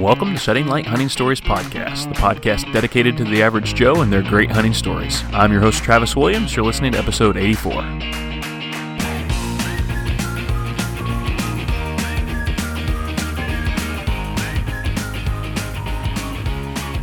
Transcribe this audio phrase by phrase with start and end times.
[0.00, 4.12] Welcome to Setting Light Hunting Stories Podcast, the podcast dedicated to the average Joe and
[4.12, 5.22] their great hunting stories.
[5.32, 6.56] I'm your host, Travis Williams.
[6.56, 7.82] You're listening to episode 84.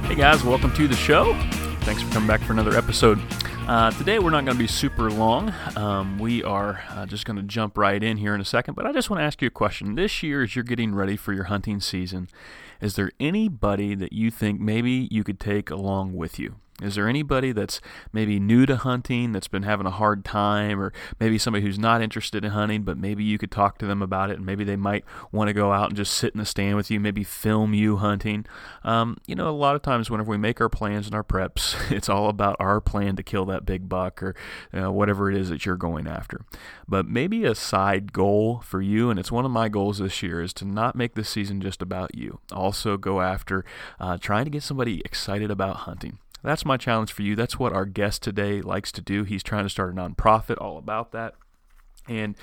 [0.08, 1.34] Hey guys, welcome to the show.
[1.82, 3.22] Thanks for coming back for another episode.
[3.68, 5.54] Uh, today we're not going to be super long.
[5.76, 8.88] Um, we are uh, just going to jump right in here in a second, but
[8.88, 9.94] I just want to ask you a question.
[9.94, 12.30] This year, as you're getting ready for your hunting season,
[12.82, 16.56] is there anybody that you think maybe you could take along with you?
[16.82, 17.82] Is there anybody that's
[18.14, 22.02] maybe new to hunting that's been having a hard time, or maybe somebody who's not
[22.02, 24.76] interested in hunting, but maybe you could talk to them about it, and maybe they
[24.76, 27.74] might want to go out and just sit in the stand with you, maybe film
[27.74, 28.46] you hunting?
[28.84, 31.76] Um, you know, a lot of times whenever we make our plans and our preps,
[31.92, 34.36] it's all about our plan to kill that big buck or
[34.72, 36.46] you know, whatever it is that you're going after.
[36.88, 40.42] But maybe a side goal for you, and it's one of my goals this year,
[40.42, 42.40] is to not make this season just about you.
[42.52, 43.66] Also, go after
[44.00, 46.20] uh, trying to get somebody excited about hunting.
[46.44, 47.36] That's my challenge for you.
[47.36, 49.24] That's what our guest today likes to do.
[49.24, 51.36] He's trying to start a nonprofit all about that.
[52.10, 52.36] And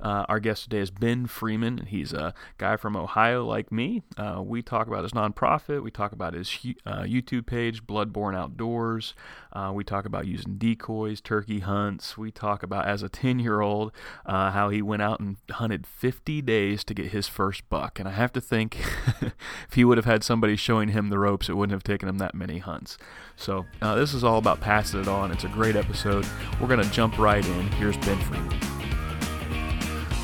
[0.00, 1.86] uh, our guest today is Ben Freeman.
[1.86, 4.02] He's a guy from Ohio like me.
[4.18, 5.82] Uh, we talk about his nonprofit.
[5.82, 6.50] We talk about his
[6.84, 9.14] uh, YouTube page, Bloodborne Outdoors.
[9.52, 12.18] Uh, we talk about using decoys, turkey hunts.
[12.18, 13.92] We talk about, as a 10 year old,
[14.26, 17.98] uh, how he went out and hunted 50 days to get his first buck.
[17.98, 18.76] And I have to think
[19.22, 22.18] if he would have had somebody showing him the ropes, it wouldn't have taken him
[22.18, 22.98] that many hunts.
[23.36, 25.32] So uh, this is all about passing it on.
[25.32, 26.26] It's a great episode.
[26.60, 27.68] We're going to jump right in.
[27.72, 28.73] Here's Ben Freeman.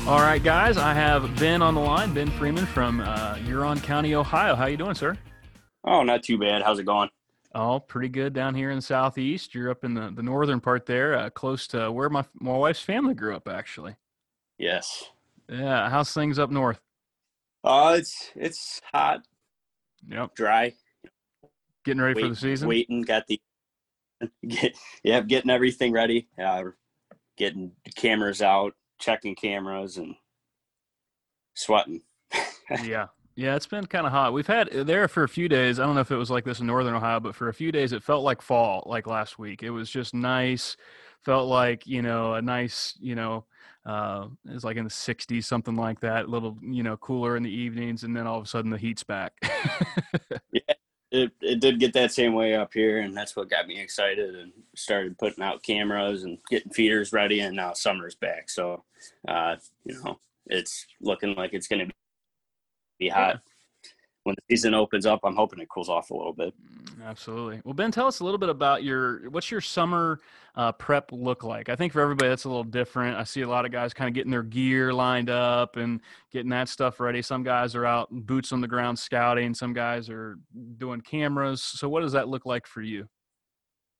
[0.07, 4.15] All right, guys, I have Ben on the line, Ben Freeman from uh, Huron County,
[4.15, 4.55] Ohio.
[4.55, 5.15] How you doing, sir?
[5.83, 6.63] Oh, not too bad.
[6.63, 7.09] How's it going?
[7.53, 9.53] Oh, pretty good down here in the southeast.
[9.53, 12.81] You're up in the, the northern part there, uh, close to where my my wife's
[12.81, 13.95] family grew up, actually.
[14.57, 15.11] Yes.
[15.47, 15.87] Yeah.
[15.89, 16.81] How's things up north?
[17.63, 19.21] Uh, it's it's hot.
[20.09, 20.33] Yep.
[20.35, 20.73] Dry.
[21.85, 22.67] Getting ready Wait, for the season.
[22.67, 23.03] Waiting.
[23.03, 23.39] Got the.
[24.47, 26.27] Get, yeah, getting everything ready.
[26.43, 26.63] Uh,
[27.37, 30.15] getting the cameras out checking cameras and
[31.55, 32.01] sweating.
[32.83, 33.07] yeah.
[33.35, 34.33] Yeah, it's been kind of hot.
[34.33, 35.79] We've had uh, there for a few days.
[35.79, 37.71] I don't know if it was like this in northern Ohio, but for a few
[37.71, 39.63] days it felt like fall, like last week.
[39.63, 40.75] It was just nice.
[41.23, 43.45] Felt like, you know, a nice, you know,
[43.85, 47.37] uh, it was like in the 60s, something like that, a little, you know, cooler
[47.37, 48.03] in the evenings.
[48.03, 49.33] And then all of a sudden the heat's back.
[51.11, 54.35] it, it did get that same way up here and that's what got me excited
[54.35, 58.83] and started putting out cameras and getting feeders ready and now summer's back so
[59.27, 59.55] uh,
[59.85, 60.17] you know
[60.47, 61.93] it's looking like it's going to
[62.99, 63.41] be hot.
[64.23, 67.61] When the season opens up i'm hoping it cools off a little bit mm, absolutely
[67.63, 70.19] well ben tell us a little bit about your what's your summer
[70.55, 71.69] uh, prep look like?
[71.69, 73.17] I think for everybody that's a little different.
[73.17, 76.01] I see a lot of guys kind of getting their gear lined up and
[76.31, 77.21] getting that stuff ready.
[77.21, 79.53] Some guys are out boots on the ground scouting.
[79.53, 80.37] Some guys are
[80.77, 81.63] doing cameras.
[81.63, 83.07] So what does that look like for you?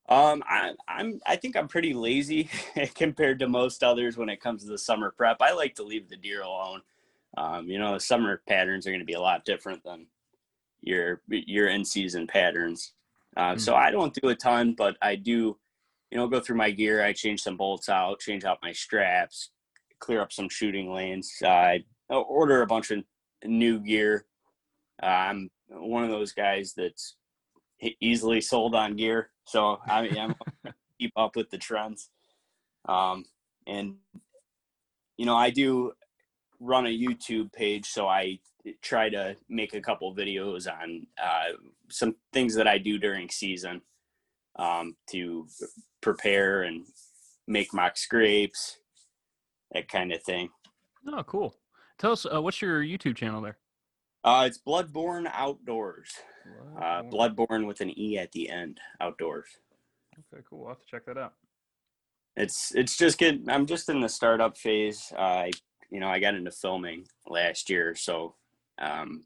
[0.09, 2.49] Um, I, I'm I think I'm pretty lazy
[2.95, 5.37] compared to most others when it comes to the summer prep.
[5.39, 6.81] I like to leave the deer alone.
[7.37, 10.07] Um, you know, the summer patterns are going to be a lot different than
[10.81, 12.93] your your in season patterns.
[13.37, 13.59] Uh, mm-hmm.
[13.59, 15.57] So I don't do a ton, but I do
[16.11, 17.03] you know, go through my gear.
[17.03, 19.51] I change some bolts out, change out my straps,
[19.99, 21.31] clear up some shooting lanes.
[21.41, 23.03] Uh, I order a bunch of
[23.45, 24.25] new gear.
[25.01, 27.15] Uh, I'm one of those guys that's
[28.01, 30.35] easily sold on gear, so I mean, I'm
[30.99, 32.09] keep up with the trends.
[32.87, 33.23] Um,
[33.65, 33.95] and
[35.17, 35.93] you know, I do
[36.59, 38.39] run a YouTube page, so I
[38.81, 41.53] try to make a couple videos on uh,
[41.89, 43.81] some things that I do during season
[44.57, 45.47] um, to
[46.01, 46.85] prepare and
[47.47, 48.77] make mock scrapes,
[49.71, 50.49] that kind of thing.
[51.07, 51.55] Oh, cool.
[51.97, 53.57] Tell us, uh, what's your YouTube channel there?
[54.23, 56.11] Uh, it's Bloodborne Outdoors.
[56.77, 58.79] Uh, Bloodborne with an E at the end.
[58.99, 59.47] Outdoors.
[60.33, 60.63] Okay, cool.
[60.63, 61.33] I'll have to check that out.
[62.35, 63.45] It's it's just good.
[63.49, 65.11] I'm just in the startup phase.
[65.17, 65.51] Uh, I
[65.89, 68.35] you know I got into filming last year, so
[68.79, 69.23] um,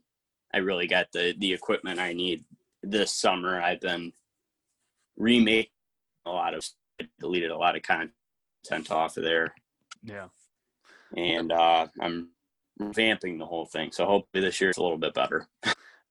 [0.54, 2.44] I really got the the equipment I need
[2.82, 3.60] this summer.
[3.60, 4.12] I've been
[5.16, 5.70] remake
[6.26, 6.66] a lot of
[7.20, 9.54] deleted a lot of content off of there.
[10.02, 10.28] Yeah.
[11.16, 12.30] And uh, I'm
[12.80, 13.92] revamping the whole thing.
[13.92, 15.46] So hopefully this year it's a little bit better.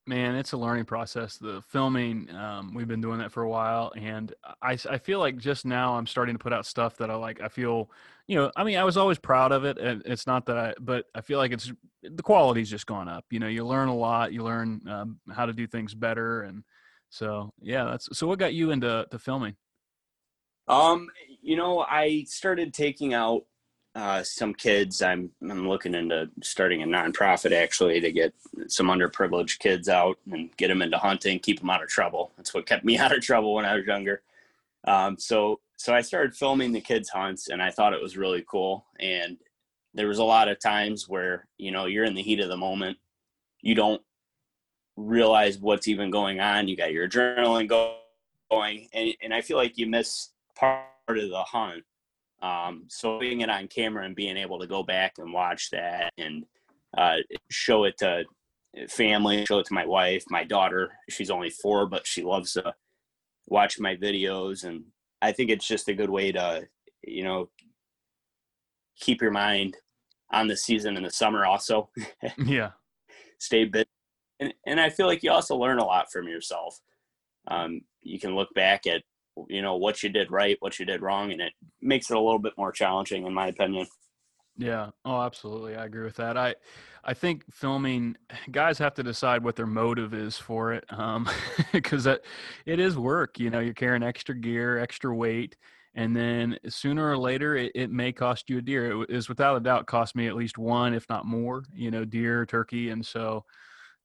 [0.07, 1.38] Man, it's a learning process.
[1.38, 4.31] The filming, um, we've been doing that for a while, and
[4.62, 7.42] I, I feel like just now I'm starting to put out stuff that I like.
[7.42, 7.90] I feel,
[8.28, 10.74] you know, I mean, I was always proud of it, and it's not that I,
[10.80, 11.72] but I feel like it's
[12.04, 13.25] the quality's just gone up.
[13.31, 16.63] You know, you learn a lot, you learn um, how to do things better, and
[17.10, 18.28] so yeah, that's so.
[18.28, 19.56] What got you into to filming?
[20.68, 21.08] Um,
[21.42, 23.46] you know, I started taking out
[23.96, 25.02] uh, some kids.
[25.02, 28.34] I'm I'm looking into starting a nonprofit actually to get
[28.68, 32.32] some underprivileged kids out and get them into hunting, keep them out of trouble.
[32.36, 34.22] That's what kept me out of trouble when I was younger.
[34.86, 38.46] Um, so so I started filming the kids hunts, and I thought it was really
[38.50, 38.86] cool.
[39.00, 39.38] And
[39.94, 42.58] there was a lot of times where you know you're in the heat of the
[42.58, 42.98] moment,
[43.62, 44.02] you don't
[44.98, 46.68] realize what's even going on.
[46.68, 51.44] You got your adrenaline going, and and I feel like you miss part of the
[51.44, 51.86] hunt
[52.42, 56.12] um, so being it on camera and being able to go back and watch that
[56.18, 56.46] and
[56.98, 57.18] uh,
[57.50, 58.26] show it to
[58.90, 60.92] family, show it to my wife, my daughter.
[61.10, 62.74] She's only four, but she loves to
[63.48, 64.84] watch my videos, and
[65.22, 66.68] I think it's just a good way to,
[67.04, 67.50] you know,
[69.00, 69.78] keep your mind
[70.32, 71.46] on the season in the summer.
[71.46, 71.90] Also,
[72.38, 72.72] yeah,
[73.40, 73.86] stay busy,
[74.40, 76.80] and and I feel like you also learn a lot from yourself.
[77.48, 79.04] Um, you can look back at
[79.50, 82.20] you know what you did right what you did wrong and it makes it a
[82.20, 83.86] little bit more challenging in my opinion.
[84.58, 84.92] Yeah.
[85.04, 85.76] Oh absolutely.
[85.76, 86.38] I agree with that.
[86.38, 86.56] I
[87.08, 88.16] i think filming
[88.52, 91.30] guys have to decide what their motive is for it um
[91.72, 92.22] because that
[92.66, 95.56] it is work you know you're carrying extra gear extra weight
[95.94, 99.04] and then sooner or later it, it may cost you a deer.
[99.04, 102.06] It is without a doubt cost me at least one if not more you know
[102.06, 103.46] deer turkey and so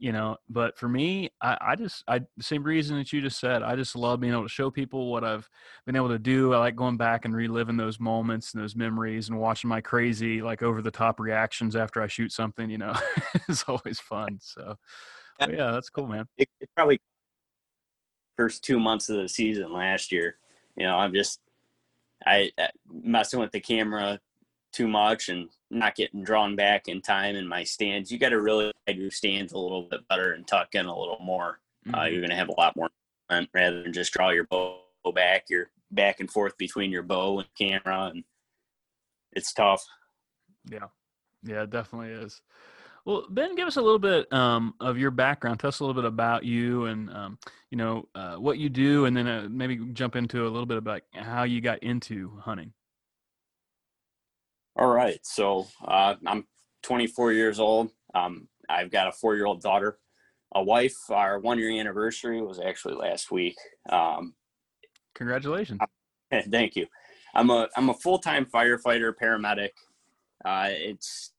[0.01, 3.39] you know but for me I, I just i the same reason that you just
[3.39, 5.49] said i just love being able to show people what i've
[5.85, 6.55] been able to do.
[6.55, 10.41] I like going back and reliving those moments and those memories and watching my crazy
[10.41, 12.95] like over the top reactions after i shoot something you know?
[13.49, 14.77] It's always fun so
[15.41, 15.73] yeah.
[15.73, 16.27] that's cool man.
[16.37, 17.01] It, it probably
[18.37, 20.37] first two months of the season last year
[20.77, 21.41] you know i'm just
[22.27, 24.19] i uh, messing with the camera
[24.73, 28.11] too much and not getting drawn back in time in my stands.
[28.11, 30.99] You got to really hide your stands a little bit better and tuck in a
[30.99, 31.61] little more.
[31.87, 31.95] Uh, mm-hmm.
[31.95, 32.91] Uh, you're going to have a lot more
[33.55, 34.81] rather than just draw your bow
[35.15, 35.45] back.
[35.49, 38.25] You're back and forth between your bow and camera, and
[39.33, 39.85] it's tough.
[40.71, 40.89] Yeah,
[41.43, 42.43] yeah, it definitely is.
[43.07, 45.59] Well, Ben, give us a little bit um, of your background.
[45.59, 47.39] Tell us a little bit about you and um,
[47.71, 50.77] you know uh, what you do, and then uh, maybe jump into a little bit
[50.77, 52.73] about how you got into hunting.
[54.77, 55.19] All right.
[55.23, 56.47] So uh, I'm
[56.83, 57.91] 24 years old.
[58.15, 59.99] Um, I've got a four year old daughter,
[60.55, 60.97] a wife.
[61.11, 63.57] Our one year anniversary was actually last week.
[63.89, 64.35] Um,
[65.15, 65.81] Congratulations.
[66.51, 66.87] Thank you.
[67.35, 69.71] I'm a I'm a full time firefighter paramedic.
[70.45, 71.33] Uh, it's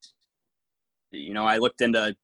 [1.10, 2.14] you know I looked into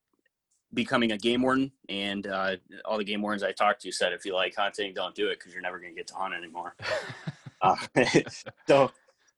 [0.75, 4.25] becoming a game warden, and uh, all the game wardens I talked to said if
[4.25, 6.77] you like hunting, don't do it because you're never going to get to hunt anymore.
[7.63, 7.77] uh,
[8.69, 8.91] so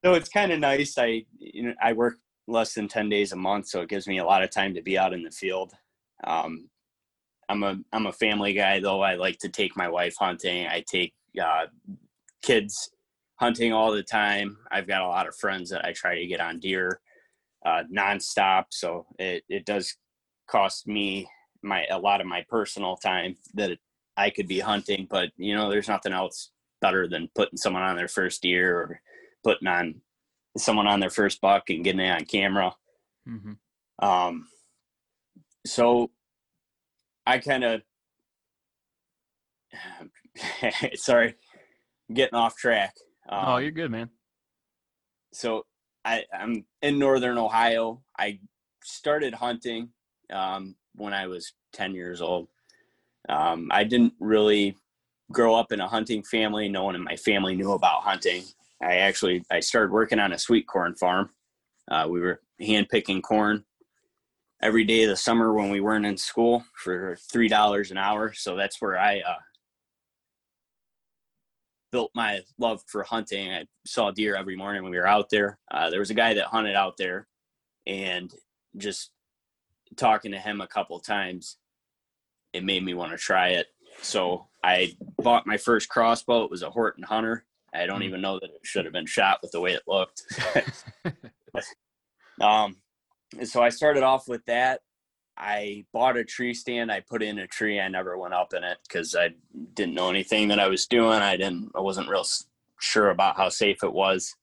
[0.04, 0.96] so it's kind of nice.
[0.98, 2.16] I you know I work
[2.46, 4.82] less than ten days a month, so it gives me a lot of time to
[4.82, 5.72] be out in the field.
[6.24, 6.68] Um,
[7.48, 9.00] I'm a I'm a family guy though.
[9.00, 10.66] I like to take my wife hunting.
[10.66, 11.66] I take uh,
[12.42, 12.90] kids
[13.36, 14.56] hunting all the time.
[14.70, 17.00] I've got a lot of friends that I try to get on deer
[17.64, 18.66] uh, nonstop.
[18.70, 19.96] So it it does
[20.48, 21.28] cost me
[21.62, 23.78] my a lot of my personal time that
[24.16, 25.06] I could be hunting.
[25.10, 26.50] But you know, there's nothing else
[26.80, 29.00] better than putting someone on their first deer or
[29.42, 30.00] putting on
[30.56, 32.74] someone on their first buck and getting it on camera.
[33.28, 34.04] Mm-hmm.
[34.06, 34.46] Um,
[35.66, 36.10] so
[37.26, 37.82] I kind of,
[40.94, 41.34] sorry,
[42.12, 42.94] getting off track.
[43.28, 44.10] Um, oh, you're good, man.
[45.32, 45.66] So
[46.04, 48.02] I, I'm in Northern Ohio.
[48.18, 48.40] I
[48.82, 49.90] started hunting
[50.32, 52.48] um, when I was 10 years old.
[53.28, 54.76] Um, I didn't really
[55.30, 56.68] grow up in a hunting family.
[56.68, 58.42] No one in my family knew about hunting.
[58.82, 61.30] I actually I started working on a sweet corn farm.
[61.90, 63.64] Uh, we were hand picking corn
[64.62, 68.32] every day of the summer when we weren't in school for three dollars an hour.
[68.32, 69.38] So that's where I uh,
[71.92, 73.50] built my love for hunting.
[73.50, 75.58] I saw deer every morning when we were out there.
[75.70, 77.26] Uh, there was a guy that hunted out there,
[77.86, 78.32] and
[78.76, 79.10] just
[79.96, 81.56] talking to him a couple times,
[82.52, 83.66] it made me want to try it.
[84.02, 86.44] So I bought my first crossbow.
[86.44, 87.44] It was a Horton Hunter.
[87.74, 88.06] I don't mm.
[88.06, 90.22] even know that it should have been shot with the way it looked.
[92.40, 92.76] um,
[93.44, 94.80] so I started off with that.
[95.36, 96.92] I bought a tree stand.
[96.92, 97.80] I put in a tree.
[97.80, 99.30] I never went up in it because I
[99.74, 101.20] didn't know anything that I was doing.
[101.20, 101.70] I didn't.
[101.74, 102.26] I wasn't real
[102.78, 104.34] sure about how safe it was.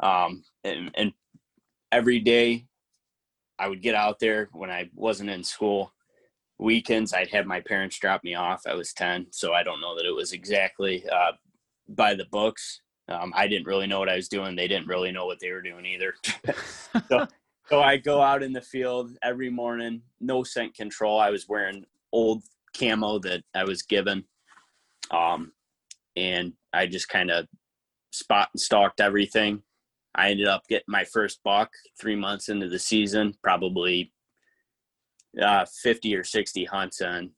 [0.00, 1.12] Um, and, and
[1.92, 2.66] every day,
[3.58, 5.92] I would get out there when I wasn't in school.
[6.58, 8.62] Weekends, I'd have my parents drop me off.
[8.66, 11.32] I was ten, so I don't know that it was exactly uh,
[11.94, 12.80] by the books.
[13.08, 14.54] Um, I didn't really know what I was doing.
[14.54, 16.14] They didn't really know what they were doing either.
[17.08, 17.26] so,
[17.68, 21.18] so I go out in the field every morning, no scent control.
[21.18, 22.42] I was wearing old
[22.76, 24.24] camo that I was given.
[25.10, 25.52] Um,
[26.16, 27.46] and I just kind of
[28.12, 29.62] spot and stalked everything.
[30.14, 31.70] I ended up getting my first buck
[32.00, 34.12] three months into the season, probably
[35.40, 37.30] uh, 50 or 60 hunts in.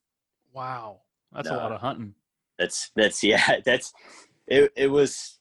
[0.53, 1.01] Wow.
[1.33, 2.15] That's uh, a lot of hunting.
[2.59, 3.93] That's, that's, yeah, that's,
[4.47, 5.39] it, it was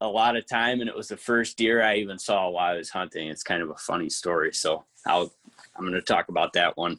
[0.00, 2.76] a lot of time and it was the first deer I even saw while I
[2.76, 3.28] was hunting.
[3.28, 4.52] It's kind of a funny story.
[4.52, 5.32] So I'll,
[5.76, 6.98] I'm going to talk about that one.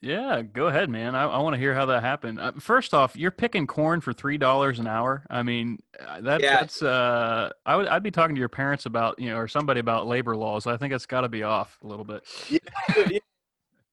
[0.00, 1.16] Yeah, go ahead, man.
[1.16, 2.38] I, I want to hear how that happened.
[2.38, 5.24] Uh, first off, you're picking corn for three dollars an hour.
[5.28, 6.60] I mean, uh, that, yeah.
[6.60, 6.80] that's.
[6.82, 7.88] Uh, I would.
[7.88, 10.68] I'd be talking to your parents about you know, or somebody about labor laws.
[10.68, 12.22] I think it's got to be off a little bit.
[12.48, 13.18] Yeah,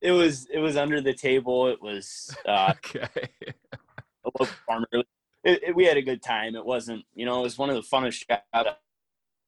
[0.01, 0.47] it was.
[0.53, 1.69] It was under the table.
[1.69, 2.35] It was.
[2.45, 3.07] Uh, okay.
[3.47, 3.53] a
[4.25, 4.87] local farmer.
[5.45, 6.55] It, it, we had a good time.
[6.55, 7.05] It wasn't.
[7.13, 8.43] You know, it was one of the funnest jobs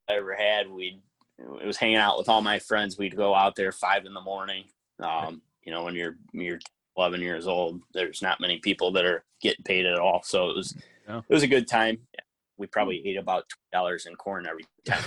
[0.09, 0.69] I ever had.
[0.69, 1.01] We.
[1.39, 2.97] It was hanging out with all my friends.
[2.97, 4.63] We'd go out there five in the morning.
[4.99, 6.59] Um, you know when you're you're
[6.95, 10.55] 11 years old there's not many people that are getting paid at all so it
[10.55, 10.75] was
[11.07, 12.21] it was a good time yeah.
[12.57, 15.03] we probably ate about dollars in corn every time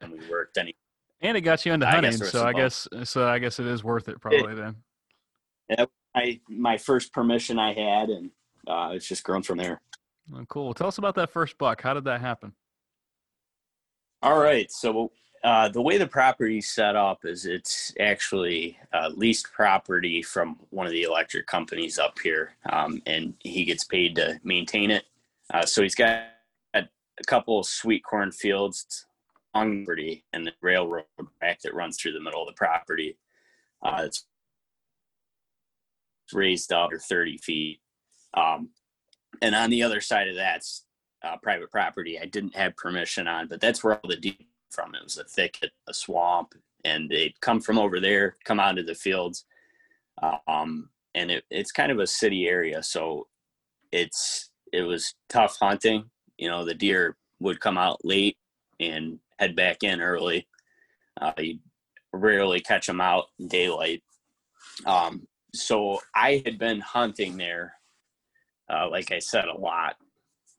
[0.00, 0.76] when we worked any
[1.22, 4.08] and it got you into hunting so i guess so i guess it is worth
[4.08, 4.76] it probably it, then
[5.70, 8.30] yeah I, my first permission i had and
[8.66, 9.80] uh, it's just grown from there
[10.32, 12.52] oh, cool tell us about that first buck how did that happen
[14.22, 15.10] all right so
[15.44, 20.58] uh, the way the property is set up is it's actually uh, leased property from
[20.70, 25.04] one of the electric companies up here, um, and he gets paid to maintain it.
[25.52, 26.22] Uh, so he's got
[26.72, 26.88] a,
[27.26, 29.06] couple of sweet corn fields
[29.52, 31.04] on property and the railroad
[31.38, 33.18] track that runs through the middle of the property.
[33.82, 34.24] Uh, it's
[36.32, 37.80] raised up to 30 feet.
[38.32, 38.70] Um,
[39.42, 40.84] and on the other side of that's
[41.22, 44.94] uh, private property I didn't have permission on, but that's where all the deep from.
[44.94, 48.86] It was a thicket, a swamp, and they'd come from over there, come out of
[48.86, 49.44] the fields.
[50.46, 53.28] Um, and it, it's kind of a city area, so
[53.92, 56.10] it's it was tough hunting.
[56.36, 58.36] You know, the deer would come out late
[58.80, 60.48] and head back in early.
[61.20, 61.58] Uh, you
[62.12, 64.02] rarely catch them out in daylight.
[64.86, 67.74] Um, so I had been hunting there,
[68.72, 69.96] uh, like I said, a lot.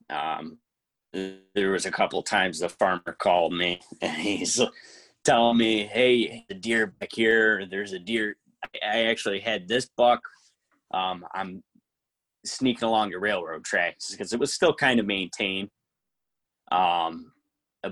[0.10, 0.58] Um,
[1.14, 4.62] there was a couple times the farmer called me and he's
[5.24, 7.66] telling me, "Hey, the deer back here.
[7.66, 8.38] There's a deer.
[8.84, 10.22] I actually had this buck.
[10.94, 11.64] Um, I'm
[12.46, 15.70] sneaking along the railroad tracks because it was still kind of maintained.
[16.72, 17.32] Um,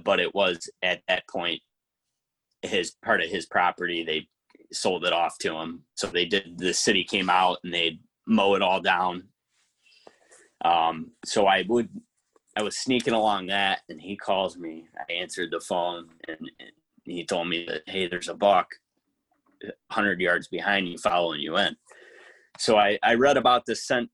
[0.04, 1.62] but it was at that point
[2.64, 4.04] his part of his property.
[4.04, 4.28] They
[4.72, 5.84] sold it off to him.
[5.96, 6.58] So they did.
[6.58, 9.28] The city came out and they'd mow it all down.
[10.64, 11.90] Um, so I would
[12.56, 14.86] I was sneaking along that, and he calls me.
[14.98, 16.72] I answered the phone, and, and
[17.04, 18.68] he told me that hey, there's a buck,
[19.92, 21.76] hundred yards behind you, following you in.
[22.60, 24.10] So I I read about this scent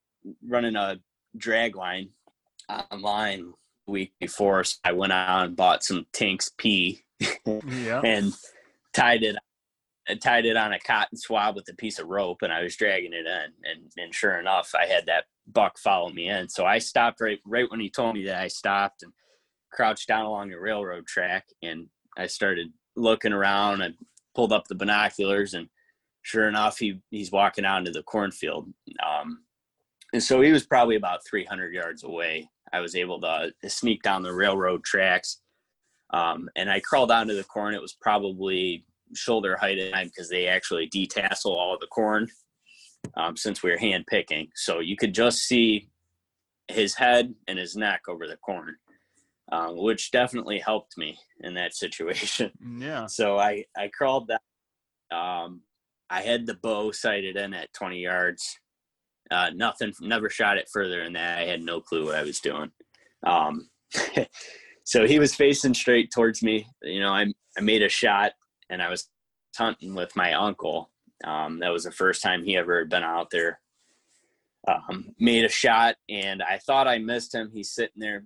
[0.48, 1.00] running a
[1.38, 2.10] drag line
[2.92, 3.54] online
[3.88, 4.64] week before.
[4.64, 7.04] So I went out and bought some Tinks pee,
[7.46, 8.02] yeah.
[8.06, 8.34] and
[8.94, 9.36] tied it
[10.10, 12.76] I tied it on a cotton swab with a piece of rope and I was
[12.76, 16.50] dragging it in and, and sure enough I had that buck followed me in.
[16.50, 19.12] So I stopped right right when he told me that I stopped and
[19.72, 21.88] crouched down along the railroad track and
[22.18, 23.96] I started looking around and
[24.36, 25.68] pulled up the binoculars and
[26.24, 28.72] sure enough he he's walking out into the cornfield.
[29.06, 29.44] Um,
[30.14, 32.50] and so he was probably about 300 yards away.
[32.74, 35.42] I was able to, sneak down the railroad tracks
[36.12, 37.76] um, and I crawled onto the corn.
[37.76, 42.28] It was probably shoulder height at time because they actually detassel all the corn
[43.16, 44.48] um, since we were hand picking.
[44.56, 45.90] So you could just see
[46.68, 48.76] his head and his neck over the corn,
[49.52, 52.52] um, which definitely helped me in that situation.
[52.80, 53.08] Yeah.
[53.08, 54.40] So I, I crawled down.
[55.12, 55.62] Um,
[56.10, 58.58] I had the bow sighted in at 20 yards.
[59.32, 61.40] Uh, nothing, never shot it further than that.
[61.40, 62.72] I had no clue what I was doing.
[63.26, 63.70] Um,
[64.84, 66.68] so he was facing straight towards me.
[66.82, 67.26] You know, I,
[67.58, 68.32] I made a shot
[68.70, 69.10] and I was
[69.56, 70.90] hunting with my uncle.
[71.24, 73.60] Um, that was the first time he ever had been out there.
[74.68, 77.50] Um, made a shot, and I thought I missed him.
[77.54, 78.26] He's sitting there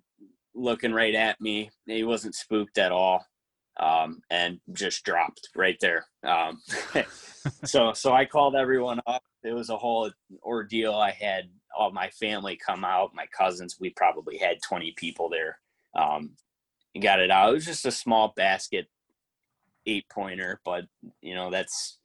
[0.55, 1.71] looking right at me.
[1.85, 3.25] He wasn't spooked at all,
[3.79, 6.05] um, and just dropped right there.
[6.23, 6.59] Um,
[7.65, 9.23] so, so I called everyone up.
[9.43, 10.09] It was a whole
[10.43, 10.93] ordeal.
[10.93, 13.77] I had all my family come out, my cousins.
[13.79, 15.59] We probably had 20 people there.
[15.95, 16.31] Um,
[17.01, 17.49] got it out.
[17.49, 18.87] It was just a small basket
[19.85, 20.85] eight pointer, but
[21.21, 21.97] you know that's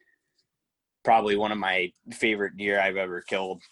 [1.08, 3.62] probably one of my favorite deer I've ever killed.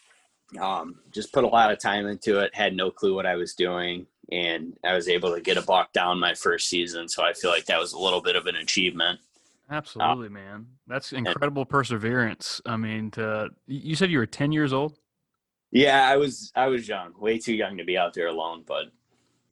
[0.59, 2.55] Um, just put a lot of time into it.
[2.55, 5.93] Had no clue what I was doing, and I was able to get a buck
[5.93, 7.11] down my first season.
[7.11, 9.21] So I feel like that was a little bit of an achievement.
[9.71, 10.65] Absolutely, man.
[10.87, 12.63] That's incredible and, perseverance.
[12.65, 14.99] I mean, to, you said you were ten years old.
[15.73, 16.53] Yeah, I was.
[16.57, 18.65] I was young, way too young to be out there alone.
[18.67, 18.85] But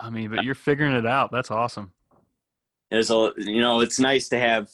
[0.00, 1.30] I mean, but you're figuring it out.
[1.30, 1.92] That's awesome
[2.90, 4.70] there's a you know it's nice to have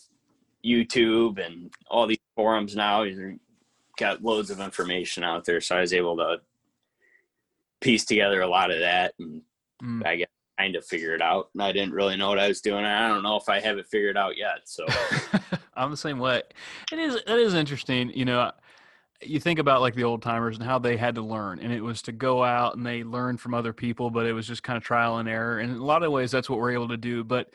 [0.64, 3.02] YouTube and all these forums now.
[3.02, 3.38] You
[3.98, 6.40] got loads of information out there, so I was able to
[7.80, 9.42] piece together a lot of that, and
[9.82, 10.06] mm.
[10.06, 10.28] I guess
[10.60, 11.48] kind of figure it out.
[11.54, 12.84] And I didn't really know what I was doing.
[12.84, 14.60] I don't know if I have it figured out yet.
[14.64, 14.84] So
[15.74, 16.42] I'm the same way.
[16.92, 18.52] It is it is interesting, you know.
[19.22, 21.82] You think about like the old timers and how they had to learn, and it
[21.82, 24.76] was to go out and they learned from other people, but it was just kind
[24.78, 25.58] of trial and error.
[25.58, 27.22] And in a lot of ways, that's what we're able to do.
[27.22, 27.50] But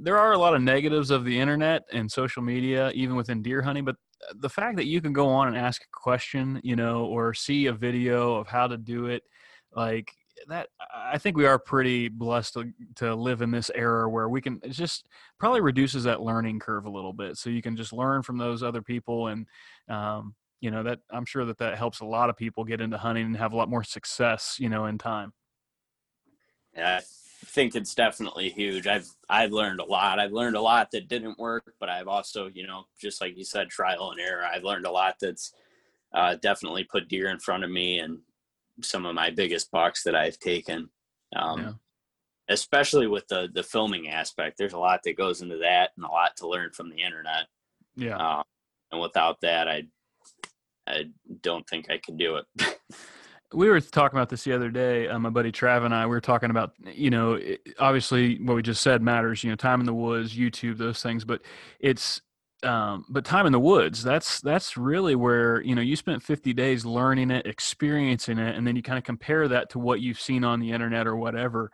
[0.00, 3.62] there are a lot of negatives of the internet and social media, even within deer
[3.62, 3.84] hunting.
[3.84, 3.96] But
[4.36, 7.66] the fact that you can go on and ask a question, you know, or see
[7.66, 9.22] a video of how to do it,
[9.74, 10.12] like
[10.46, 14.40] that, I think we are pretty blessed to, to live in this era where we
[14.40, 14.60] can.
[14.62, 15.06] It just
[15.38, 18.62] probably reduces that learning curve a little bit, so you can just learn from those
[18.62, 19.46] other people and.
[19.88, 22.98] Um, you know that i'm sure that that helps a lot of people get into
[22.98, 25.32] hunting and have a lot more success you know in time
[26.74, 27.00] yeah
[27.46, 28.86] think it's definitely huge.
[28.86, 30.18] I've I've learned a lot.
[30.18, 33.44] I've learned a lot that didn't work, but I've also, you know, just like you
[33.44, 34.44] said, trial and error.
[34.44, 35.52] I've learned a lot that's
[36.12, 38.18] uh, definitely put deer in front of me and
[38.82, 40.88] some of my biggest bucks that I've taken.
[41.36, 41.72] Um, yeah.
[42.48, 46.08] Especially with the the filming aspect, there's a lot that goes into that, and a
[46.08, 47.46] lot to learn from the internet.
[47.94, 48.16] Yeah.
[48.16, 48.42] Uh,
[48.90, 49.84] and without that, I
[50.86, 51.04] I
[51.42, 52.46] don't think I can do it.
[53.52, 55.08] we were talking about this the other day.
[55.08, 57.40] Uh, my buddy Trav and I we were talking about you know
[57.78, 59.42] obviously what we just said matters.
[59.42, 61.24] You know, time in the woods, YouTube, those things.
[61.24, 61.42] But
[61.80, 62.20] it's
[62.62, 64.02] um, but time in the woods.
[64.02, 68.66] That's that's really where you know you spent 50 days learning it, experiencing it, and
[68.66, 71.70] then you kind of compare that to what you've seen on the internet or whatever.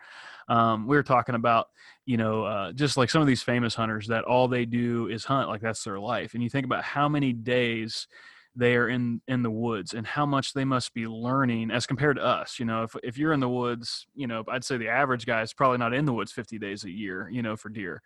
[0.48, 1.68] Um, we were talking about
[2.06, 5.24] you know uh, just like some of these famous hunters that all they do is
[5.24, 6.34] hunt, like that's their life.
[6.34, 8.06] And you think about how many days
[8.56, 12.16] they are in in the woods and how much they must be learning as compared
[12.16, 14.88] to us you know if if you're in the woods you know i'd say the
[14.88, 17.68] average guy is probably not in the woods 50 days a year you know for
[17.68, 18.02] deer.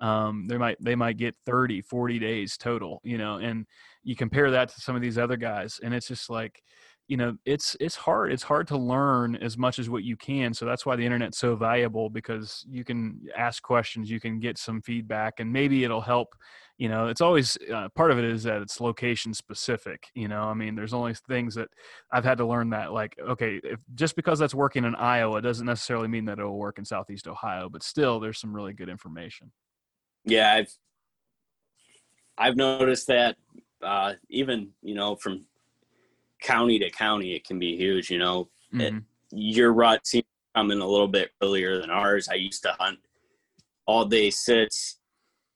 [0.00, 3.66] Um, they might they might get 30 40 days total you know and
[4.02, 6.62] you compare that to some of these other guys and it's just like
[7.10, 10.54] you know it's it's hard it's hard to learn as much as what you can
[10.54, 14.56] so that's why the internet's so valuable because you can ask questions you can get
[14.56, 16.36] some feedback and maybe it'll help
[16.80, 20.44] you know it's always uh, part of it is that it's location specific you know
[20.44, 21.68] i mean there's only things that
[22.10, 25.66] i've had to learn that like okay if just because that's working in iowa doesn't
[25.66, 29.52] necessarily mean that it'll work in southeast ohio but still there's some really good information.
[30.24, 30.72] Yeah i've
[32.38, 33.36] i've noticed that
[33.82, 35.44] uh, even you know from
[36.42, 38.48] county to county it can be huge you know.
[38.74, 38.98] Mm-hmm.
[38.98, 42.28] it, your rut seems coming a little bit earlier than ours.
[42.28, 42.98] I used to hunt
[43.86, 44.99] all day sits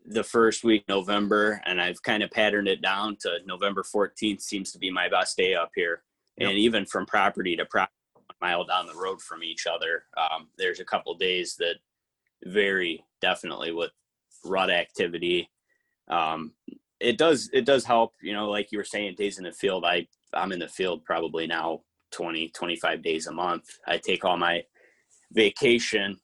[0.05, 4.71] the first week November, and I've kind of patterned it down to November 14th seems
[4.73, 6.03] to be my best day up here.
[6.37, 6.51] Yep.
[6.51, 7.93] And even from property to property,
[8.41, 11.77] mile down the road from each other, um, there's a couple days that
[12.45, 13.91] vary definitely with
[14.45, 15.49] rut activity.
[16.09, 16.53] Um,
[17.01, 19.85] it does it does help, you know, like you were saying, days in the field.
[19.85, 23.65] I I'm in the field probably now 20 25 days a month.
[23.87, 24.65] I take all my
[25.33, 26.19] vacation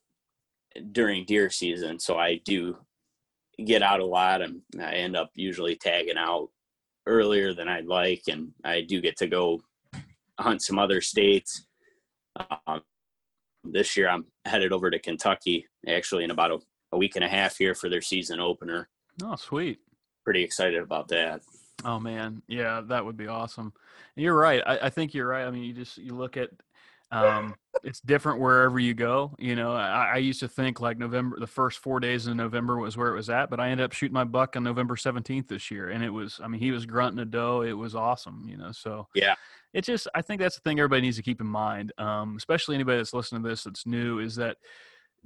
[0.91, 2.77] during deer season, so I do
[3.65, 4.41] get out a lot.
[4.41, 6.49] and I end up usually tagging out
[7.05, 9.61] earlier than I'd like, and I do get to go
[10.39, 11.65] hunt some other states.
[12.67, 12.81] Um,
[13.63, 16.59] this year, I'm headed over to Kentucky actually in about a,
[16.93, 18.89] a, week and a half here for their season opener.
[19.23, 19.79] Oh, sweet!
[20.23, 21.41] Pretty excited about that.
[21.83, 23.73] Oh man, yeah, that would be awesome.
[24.15, 24.61] you're right.
[24.65, 25.45] I, I think you're right.
[25.45, 26.49] I mean, you just you look at
[27.11, 29.35] um, it's different wherever you go.
[29.37, 32.77] You know, I, I, used to think like November, the first four days in November
[32.77, 35.47] was where it was at, but I ended up shooting my buck on November 17th
[35.47, 35.89] this year.
[35.89, 37.63] And it was, I mean, he was grunting a doe.
[37.63, 38.71] It was awesome, you know?
[38.71, 39.35] So yeah,
[39.73, 41.91] it's just, I think that's the thing everybody needs to keep in mind.
[41.97, 44.57] Um, especially anybody that's listening to this, that's new is that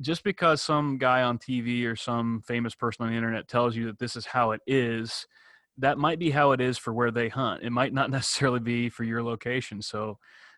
[0.02, 3.86] just because some guy on TV or some famous person on the internet tells you
[3.86, 5.28] that this is how it is,
[5.78, 7.64] that might be how it is for where they hunt.
[7.64, 9.82] It might not necessarily be for your location.
[9.82, 10.18] So,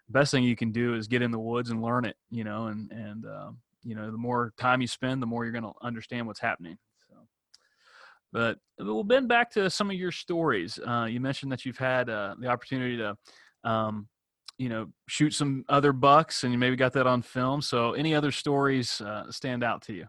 [0.10, 2.68] best thing you can do is get in the woods and learn it you know
[2.68, 5.74] and and um, you know the more time you spend the more you're going to
[5.82, 6.78] understand what's happening
[7.10, 7.16] so.
[8.32, 10.80] But we'll bend back to some of your stories.
[10.86, 13.18] Uh, you mentioned that you've had uh, the opportunity to
[13.64, 14.08] um,
[14.58, 17.62] you know shoot some other bucks and you maybe got that on film.
[17.62, 20.06] So any other stories uh, stand out to you?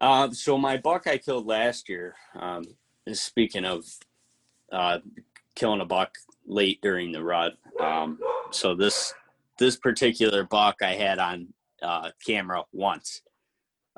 [0.00, 2.64] Uh, so my buck i killed last year um,
[3.12, 3.84] speaking of
[4.72, 4.98] uh,
[5.54, 6.14] killing a buck
[6.46, 7.54] late during the rut.
[7.80, 8.18] Um,
[8.54, 9.12] so this
[9.58, 11.48] this particular buck I had on
[11.82, 13.22] uh, camera once.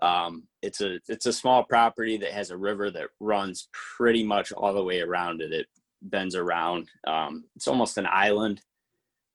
[0.03, 4.53] Um, it's a it's a small property that has a river that runs pretty much
[4.53, 5.53] all the way around it.
[5.53, 5.67] It
[6.03, 6.89] bends around.
[7.07, 8.61] Um, it's almost an island.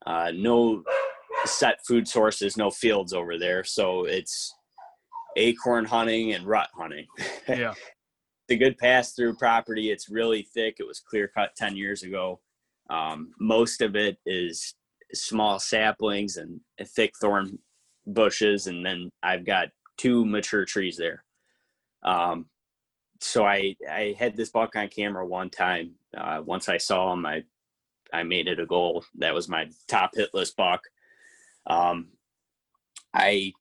[0.05, 0.83] Uh, no
[1.45, 3.63] set food sources, no fields over there.
[3.63, 4.53] So it's
[5.37, 7.05] acorn hunting and rut hunting.
[7.47, 7.73] Yeah.
[8.47, 9.91] the good pass through property.
[9.91, 10.77] It's really thick.
[10.79, 12.39] It was clear cut 10 years ago.
[12.89, 14.75] Um, most of it is
[15.13, 17.59] small saplings and thick thorn
[18.05, 18.67] bushes.
[18.67, 21.23] And then I've got two mature trees there.
[22.03, 22.47] Um,
[23.19, 25.91] so I, I had this buck on camera one time.
[26.15, 27.43] Uh, once I saw him, I,
[28.11, 29.05] I made it a goal.
[29.15, 30.83] That was my top hit list buck.
[31.67, 32.07] Um,
[33.13, 33.53] I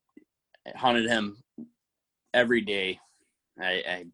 [0.75, 1.43] hunted him
[2.33, 2.99] every day.
[3.61, 4.07] I, I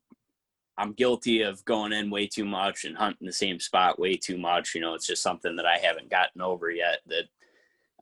[0.79, 4.37] I'm guilty of going in way too much and hunting the same spot way too
[4.37, 4.75] much.
[4.75, 6.99] You know, it's just something that I haven't gotten over yet.
[7.07, 7.25] That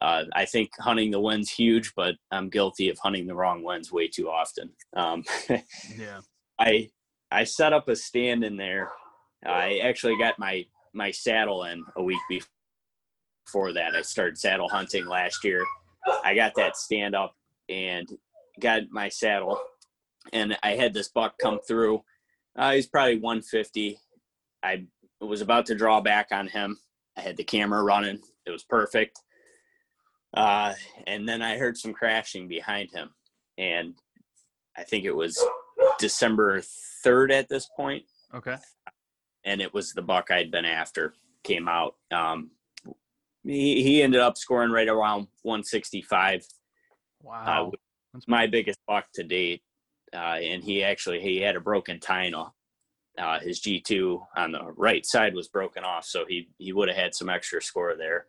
[0.00, 3.92] uh, I think hunting the wind's huge, but I'm guilty of hunting the wrong winds
[3.92, 4.70] way too often.
[4.96, 6.20] Um, yeah,
[6.58, 6.90] I
[7.30, 8.90] I set up a stand in there.
[9.46, 12.20] I actually got my my saddle in a week
[13.46, 13.94] before that.
[13.94, 15.64] I started saddle hunting last year.
[16.24, 17.34] I got that stand up
[17.68, 18.08] and
[18.60, 19.60] got my saddle,
[20.32, 22.02] and I had this buck come through
[22.56, 23.98] uh, he's probably 150.
[24.62, 24.84] I
[25.20, 26.78] was about to draw back on him.
[27.16, 28.20] I had the camera running.
[28.46, 29.18] It was perfect.
[30.34, 30.74] Uh,
[31.06, 33.10] and then I heard some crashing behind him.
[33.58, 33.94] And
[34.76, 35.42] I think it was
[35.98, 36.60] December
[37.04, 38.04] 3rd at this point.
[38.34, 38.56] Okay.
[39.44, 41.14] And it was the buck I'd been after
[41.44, 41.94] came out.
[42.10, 42.50] Um,
[43.44, 46.46] he, he ended up scoring right around 165.
[47.22, 47.68] Wow.
[47.68, 47.76] Uh,
[48.12, 49.62] That's my biggest buck to date
[50.14, 52.34] uh, and he actually he had a broken tine.
[53.16, 56.96] Uh, his G2 on the right side was broken off, so he he would have
[56.96, 58.26] had some extra score there.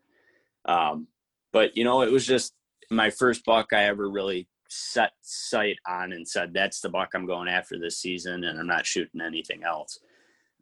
[0.65, 1.08] Um,
[1.54, 2.54] but you know, it was just
[2.91, 7.26] my first buck I ever really set sight on and said that's the buck I'm
[7.26, 10.00] going after this season, and I'm not shooting anything else.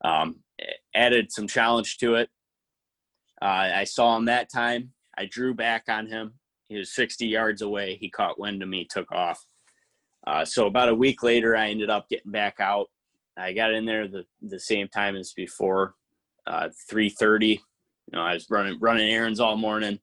[0.04, 0.42] Um,
[0.94, 2.30] added some challenge to it.
[3.42, 4.92] Uh, I saw him that time.
[5.18, 6.34] I drew back on him.
[6.68, 7.96] He was 60 yards away.
[7.96, 9.46] He caught wind of me, took off.
[10.26, 12.90] Uh, so about a week later, I ended up getting back out.
[13.38, 15.96] I got in there the, the same time as before,
[16.48, 17.50] uh, 3.30.
[17.50, 17.60] You
[18.14, 20.00] know, I was running, running errands all morning,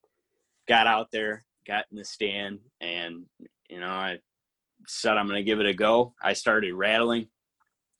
[0.69, 3.25] got out there, got in the stand, and,
[3.69, 4.19] you know, I
[4.87, 6.15] said, I'm going to give it a go.
[6.23, 7.29] I started rattling,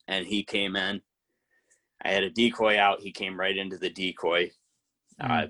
[0.07, 1.01] and he came in.
[2.03, 3.01] I had a decoy out.
[3.01, 4.51] He came right into the decoy.
[5.21, 5.45] Mm.
[5.45, 5.47] Uh,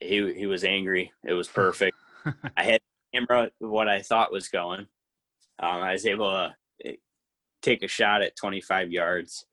[0.00, 1.12] he, he was angry.
[1.24, 1.96] It was perfect.
[2.56, 2.80] I had
[3.12, 4.86] camera, what I thought was going
[5.60, 6.96] um, I was able to eh,
[7.62, 9.46] take a shot at 25 yards.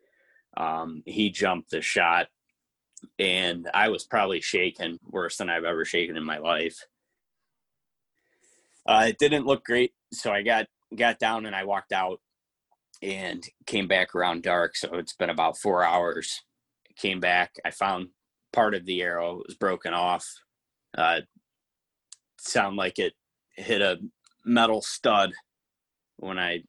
[0.55, 2.27] Um, he jumped the shot,
[3.19, 6.77] and I was probably shaken worse than I've ever shaken in my life.
[8.85, 12.21] Uh, it didn't look great, so I got got down and I walked out
[13.01, 14.75] and came back around dark.
[14.77, 16.41] So it's been about four hours.
[16.97, 18.07] Came back, I found
[18.53, 20.25] part of the arrow was broken off.
[20.97, 21.21] Uh,
[22.39, 23.13] sound like it
[23.55, 23.97] hit a
[24.45, 25.33] metal stud
[26.17, 26.63] when I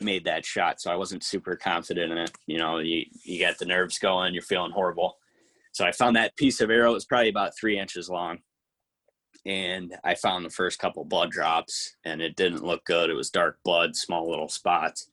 [0.00, 0.80] made that shot.
[0.80, 2.32] So I wasn't super confident in it.
[2.46, 5.16] You know, you, you got the nerves going, you're feeling horrible.
[5.72, 6.90] So I found that piece of arrow.
[6.90, 8.38] It was probably about three inches long.
[9.46, 13.10] And I found the first couple blood drops and it didn't look good.
[13.10, 15.08] It was dark blood, small little spots.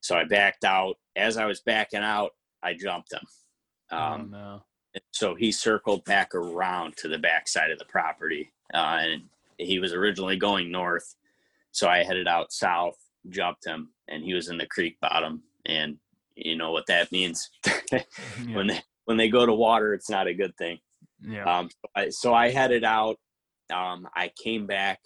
[0.00, 0.96] So I backed out.
[1.14, 2.30] As I was backing out,
[2.62, 3.22] I jumped him.
[3.92, 4.62] Oh, um, oh, no.
[5.10, 8.50] So he circled back around to the back side of the property.
[8.74, 9.22] Uh, and
[9.58, 11.14] he was originally going north
[11.72, 12.96] so I headed out south,
[13.28, 15.42] jumped him, and he was in the creek bottom.
[15.66, 15.96] And
[16.34, 17.50] you know what that means
[17.92, 18.02] yeah.
[18.52, 20.78] when they when they go to water, it's not a good thing.
[21.20, 21.44] Yeah.
[21.44, 23.16] Um, so, I, so I headed out.
[23.72, 25.00] Um, I came back,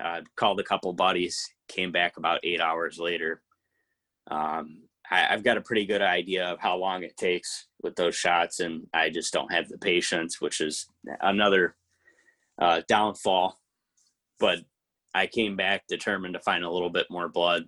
[0.00, 3.42] uh, called a couple buddies, came back about eight hours later.
[4.30, 8.16] Um, I, have got a pretty good idea of how long it takes with those
[8.16, 10.86] shots, and I just don't have the patience, which is
[11.20, 11.76] another
[12.60, 13.58] uh, downfall.
[14.38, 14.60] But
[15.16, 17.64] I came back determined to find a little bit more blood.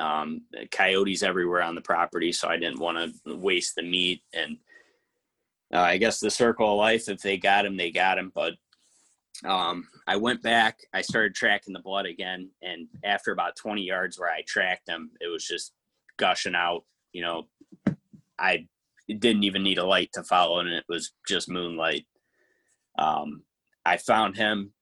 [0.00, 4.22] Um, coyotes everywhere on the property, so I didn't want to waste the meat.
[4.32, 4.56] And
[5.74, 8.32] uh, I guess the circle of life, if they got him, they got him.
[8.34, 8.54] But
[9.44, 14.18] um, I went back, I started tracking the blood again, and after about 20 yards
[14.18, 15.72] where I tracked him, it was just
[16.16, 16.84] gushing out.
[17.12, 17.48] You know,
[18.38, 18.66] I
[19.08, 22.06] didn't even need a light to follow, and it was just moonlight.
[22.98, 23.42] Um,
[23.84, 24.72] I found him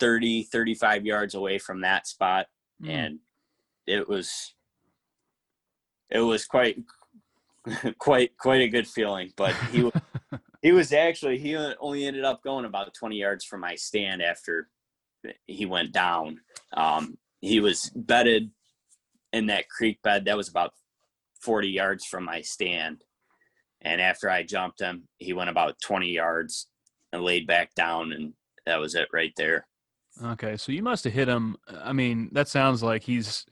[0.00, 2.46] 30, 35 yards away from that spot.
[2.82, 2.88] Mm.
[2.88, 3.18] And
[3.86, 4.54] it was,
[6.10, 6.78] it was quite,
[7.98, 9.32] quite, quite a good feeling.
[9.36, 9.90] But he,
[10.62, 14.68] he was actually, he only ended up going about 20 yards from my stand after
[15.46, 16.40] he went down.
[16.72, 18.50] Um, he was bedded
[19.32, 20.72] in that creek bed that was about
[21.40, 23.04] 40 yards from my stand.
[23.82, 26.68] And after I jumped him, he went about 20 yards
[27.12, 28.34] and laid back down, and
[28.66, 29.66] that was it right there.
[30.24, 31.56] Okay, so you must have hit him.
[31.82, 33.46] I mean, that sounds like he's,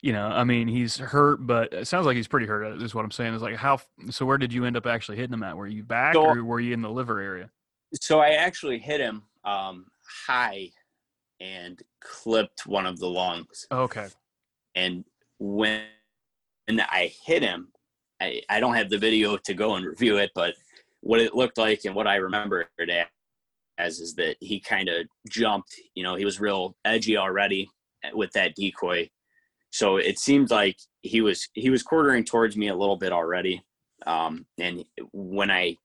[0.00, 2.80] you know, I mean, he's hurt, but it sounds like he's pretty hurt.
[2.82, 3.34] Is what I'm saying.
[3.34, 3.80] Is like how.
[4.10, 5.56] So where did you end up actually hitting him at?
[5.56, 7.50] Were you back So- or were you in the liver area?
[8.00, 9.86] So I actually hit him um,
[10.26, 10.70] high
[11.40, 13.66] and clipped one of the lungs.
[13.72, 14.08] Okay.
[14.74, 15.04] And
[15.38, 15.82] when
[16.68, 17.68] I hit him,
[18.20, 20.54] I, I don't have the video to go and review it, but
[21.00, 22.90] what it looked like and what I remember it
[23.78, 25.74] is that he kind of jumped.
[25.94, 27.68] You know, he was real edgy already
[28.14, 29.08] with that decoy.
[29.70, 33.62] So it seemed like he was he was quartering towards me a little bit already.
[34.06, 35.76] Um, and when I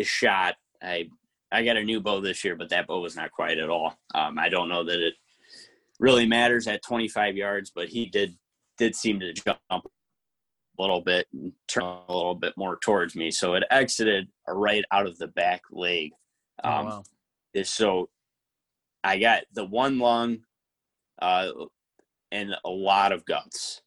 [0.00, 1.08] shot, I
[1.50, 3.94] I got a new bow this year, but that bow was not quite at all.
[4.14, 5.14] Um, I don't know that it
[6.00, 8.34] really matters at 25 yards, but he did
[8.78, 9.80] did seem to jump a
[10.78, 13.30] little bit and turn a little bit more towards me.
[13.30, 16.12] So it exited right out of the back leg.
[16.64, 17.02] Oh, Um, wow.
[17.64, 18.08] so
[19.04, 20.38] I got the one lung
[21.20, 21.50] uh,
[22.30, 23.82] and a lot of guts.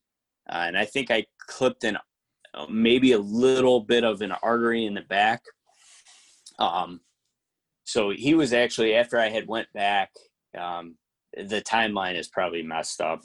[0.49, 1.97] Uh, and I think I clipped in
[2.53, 5.41] uh, maybe a little bit of an artery in the back.
[6.59, 7.01] Um,
[7.83, 10.11] so he was actually after I had went back.
[10.57, 10.95] Um,
[11.35, 13.21] the timeline is probably messed up,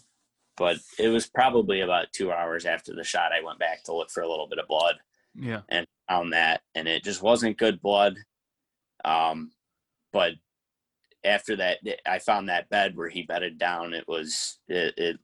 [0.56, 3.32] but it was probably about two hours after the shot.
[3.32, 4.96] I went back to look for a little bit of blood
[5.34, 5.60] Yeah.
[5.68, 8.16] and found that, and it just wasn't good blood.
[9.04, 9.52] Um,
[10.12, 10.32] but
[11.24, 13.94] after that, I found that bed where he bedded down.
[13.94, 15.18] It was it, it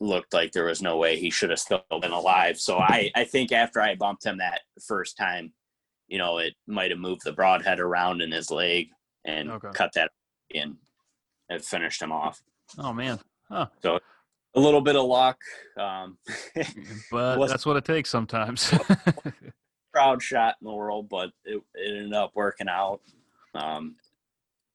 [0.00, 2.58] looked like there was no way he should have still been alive.
[2.60, 5.52] So I I think after I bumped him that first time,
[6.08, 8.88] you know, it might have moved the broadhead around in his leg
[9.24, 9.70] and Okay.
[9.74, 10.10] cut that
[10.50, 10.76] in
[11.50, 12.40] and finished him off.
[12.78, 13.18] Oh man.
[13.50, 13.66] Huh.
[14.54, 15.38] A little bit of luck.
[15.78, 16.18] Um,
[17.10, 18.72] But that's what it takes sometimes.
[19.98, 23.00] proud shot in the world, but it, it ended up working out.
[23.54, 23.96] Um,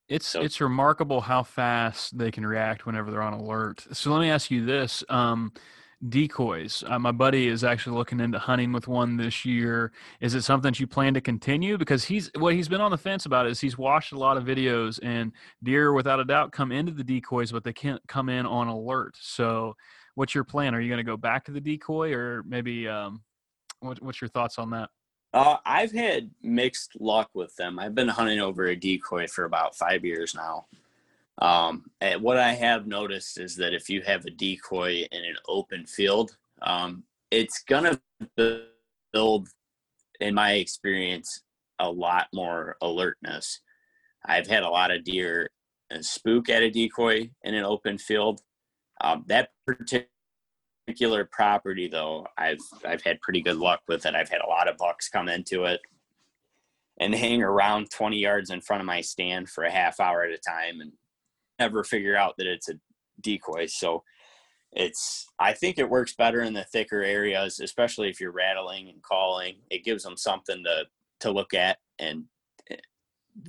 [0.10, 3.88] It's So- it's remarkable how fast they can react whenever they're on alert.
[3.94, 5.54] So let me ask you this: um,
[6.10, 6.84] decoys.
[6.86, 9.94] Uh, my buddy is actually looking into hunting with one this year.
[10.20, 11.78] Is it something that you plan to continue?
[11.78, 14.44] Because he's what he's been on the fence about is he's watched a lot of
[14.44, 15.32] videos and
[15.64, 19.16] deer, without a doubt, come into the decoys, but they can't come in on alert.
[19.22, 19.76] So,
[20.16, 20.76] what's your plan?
[20.76, 23.24] Are you going to go back to the decoy, or maybe um,
[23.80, 24.90] what, what's your thoughts on that?
[25.34, 27.80] Uh, I've had mixed luck with them.
[27.80, 30.68] I've been hunting over a decoy for about five years now.
[31.40, 35.36] Um, and what I have noticed is that if you have a decoy in an
[35.48, 38.00] open field, um, it's gonna
[39.12, 39.48] build,
[40.20, 41.42] in my experience,
[41.80, 43.62] a lot more alertness.
[44.26, 45.50] I've had a lot of deer
[46.02, 48.42] spook at a decoy in an open field.
[49.02, 50.08] Um, that particular
[50.86, 54.16] particular property though i've i've had pretty good luck with it.
[54.16, 55.80] I've had a lot of bucks come into it
[57.00, 60.32] and hang around 20 yards in front of my stand for a half hour at
[60.32, 60.92] a time and
[61.60, 62.76] never figure out that it's a
[63.22, 63.66] decoy.
[63.66, 64.04] So
[64.76, 69.02] it's i think it works better in the thicker areas especially if you're rattling and
[69.04, 69.56] calling.
[69.70, 70.86] It gives them something to
[71.22, 72.26] to look at and
[72.72, 72.76] eh,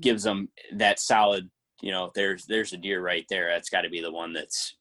[0.00, 3.48] gives them that solid you know there's there's a deer right there.
[3.48, 4.76] That's got to be the one that's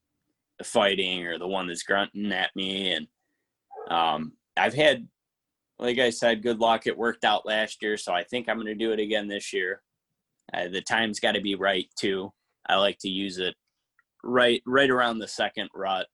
[0.63, 2.91] fighting or the one that's grunting at me.
[2.93, 3.07] And
[3.89, 5.07] um, i've had
[5.79, 6.87] like i said good luck.
[6.87, 9.51] It worked out last year so i think i'm going to do it again this
[9.53, 9.81] year.
[10.53, 12.31] Uh, the time's got to be right too.
[12.69, 13.55] I like to use it
[14.23, 16.07] right right around the second rut.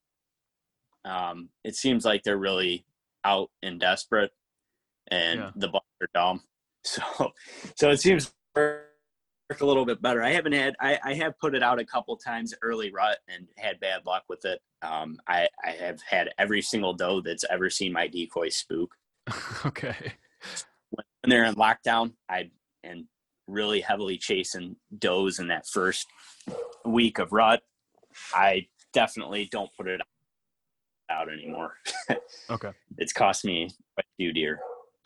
[1.05, 2.85] Um, it seems like they're really
[3.23, 4.31] out and desperate
[5.09, 5.51] and Yeah.
[5.55, 6.41] the bucks are dumb.
[6.85, 7.01] So
[7.75, 8.31] so it seems
[9.61, 10.23] a little bit better.
[10.23, 13.47] I haven't had I, I have put it out a couple times early rut and
[13.57, 14.59] had bad luck with it.
[14.81, 18.93] Um, I, I have had every single doe that's ever seen my decoy spook.
[19.65, 20.13] okay.
[20.91, 22.51] When they're in lockdown, I
[22.83, 23.05] and
[23.47, 26.07] really heavily chasing does in that first
[26.85, 27.61] week of rut.
[28.33, 30.01] I definitely don't put it
[31.09, 31.73] out anymore.
[32.49, 32.71] Okay.
[32.97, 34.59] It's cost me a few deer.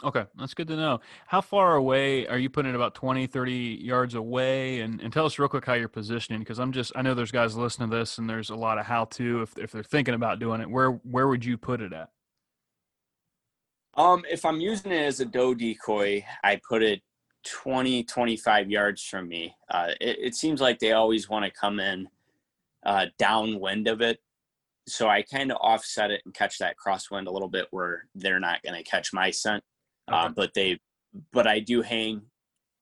[0.04, 1.00] Okay, that's good to know.
[1.28, 4.82] How far away are you putting it about 20, 30 yards away?
[4.82, 7.32] And, and tell us real quick how you're positioning because I'm just, I know there's
[7.32, 10.14] guys listening to this and there's a lot of how to if, if they're thinking
[10.14, 10.70] about doing it.
[10.70, 12.10] Where where would you put it at?
[13.96, 17.02] Um, if I'm using it as a doe decoy, I put it
[17.46, 19.56] 20, 25 yards from me.
[19.70, 22.08] Uh, it, it seems like they always want to come in
[22.86, 24.20] uh, downwind of it.
[24.88, 28.40] So I kind of offset it and catch that crosswind a little bit where they're
[28.40, 29.64] not going to catch my scent.
[30.12, 30.34] Uh, Okay.
[30.36, 30.80] but they,
[31.32, 32.22] but I do hang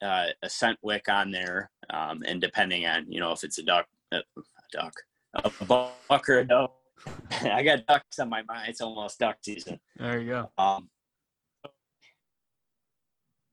[0.01, 1.69] uh, a scent wick on there.
[1.89, 4.93] Um, and depending on, you know, if it's a duck, uh, a duck,
[5.35, 6.71] a buck or a doe,
[7.41, 8.69] I got ducks on my mind.
[8.69, 9.79] It's almost duck season.
[9.97, 10.51] There you go.
[10.57, 10.89] Um,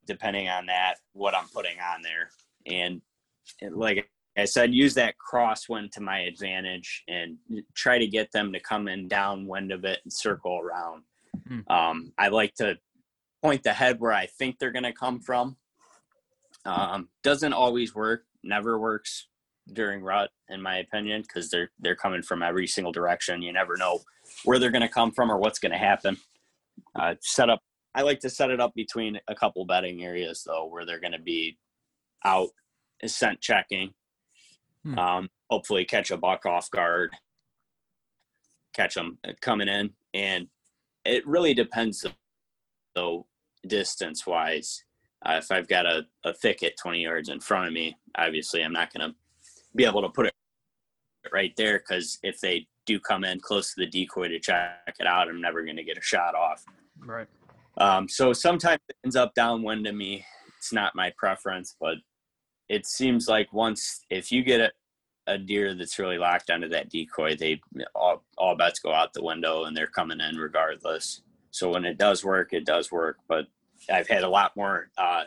[0.07, 2.31] depending on that, what I'm putting on there,
[2.67, 3.01] and,
[3.61, 7.37] and like I said, use that crosswind to my advantage and
[7.75, 11.03] try to get them to come in downwind of it and circle around.
[11.51, 11.71] Mm.
[11.71, 12.79] Um, I like to
[13.43, 15.57] point the head where I think they're going to come from.
[16.65, 19.29] Um, doesn't always work, never works
[19.73, 23.43] during rut, in my opinion, because they're they're coming from every single direction.
[23.43, 24.01] You never know
[24.45, 26.17] where they're going to come from or what's going to happen.
[26.95, 27.61] Uh, set up.
[27.95, 31.13] I like to set it up between a couple bedding areas though, where they're going
[31.13, 31.59] to be
[32.25, 32.49] out
[33.07, 33.95] scent checking.
[34.85, 34.99] Hmm.
[34.99, 37.13] Um, hopefully, catch a buck off guard,
[38.75, 40.49] catch them coming in, and
[41.05, 42.05] it really depends
[42.99, 43.27] though
[43.67, 44.85] distance wise.
[45.25, 48.73] Uh, if I've got a, a thicket 20 yards in front of me, obviously I'm
[48.73, 49.17] not going to
[49.75, 50.35] be able to put it
[51.33, 55.07] right there because if they do come in close to the decoy to check it
[55.07, 56.65] out, I'm never going to get a shot off.
[57.05, 57.27] Right.
[57.79, 60.25] Um, so sometimes it ends up downwind to me.
[60.57, 61.97] It's not my preference, but
[62.69, 64.71] it seems like once if you get a,
[65.27, 67.61] a deer that's really locked onto that decoy, they
[67.95, 71.23] all, all bets go out the window and they're coming in regardless.
[71.51, 73.19] So when it does work, it does work.
[73.29, 73.47] But
[73.91, 75.25] I've had a lot more uh,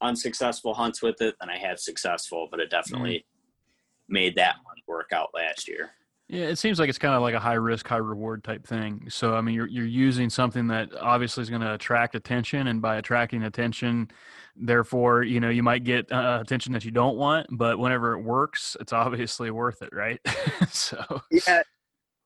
[0.00, 4.12] unsuccessful hunts with it than I have successful, but it definitely mm-hmm.
[4.12, 5.90] made that one work out last year.
[6.28, 9.04] Yeah, it seems like it's kind of like a high risk, high reward type thing.
[9.10, 12.80] So, I mean, you're you're using something that obviously is going to attract attention, and
[12.80, 14.10] by attracting attention,
[14.56, 17.48] therefore, you know, you might get uh, attention that you don't want.
[17.50, 20.20] But whenever it works, it's obviously worth it, right?
[20.70, 21.62] so, yeah,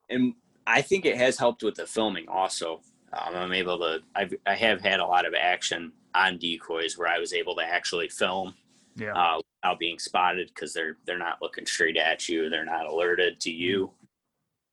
[0.09, 0.35] and
[0.69, 2.83] I think it has helped with the filming also.
[3.17, 4.01] Um, I'm able to.
[4.15, 7.63] I've I have had a lot of action on decoys where I was able to
[7.63, 8.55] actually film
[8.97, 9.13] yeah.
[9.13, 12.51] uh, without being spotted because they're they're not looking straight at you.
[12.51, 13.91] They're not alerted to you.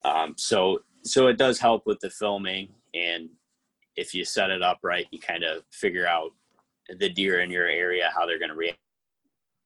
[0.03, 3.29] Um, so so it does help with the filming, and
[3.95, 6.31] if you set it up right, you kind of figure out
[6.99, 8.73] the deer in your area how they're going to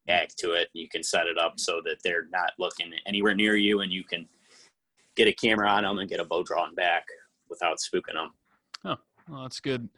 [0.08, 0.70] react to it.
[0.74, 4.04] You can set it up so that they're not looking anywhere near you, and you
[4.04, 4.28] can
[5.16, 7.06] get a camera on them and get a bow drawn back
[7.50, 8.32] without spooking them.
[8.86, 8.98] Oh,
[9.30, 9.90] well, that's good.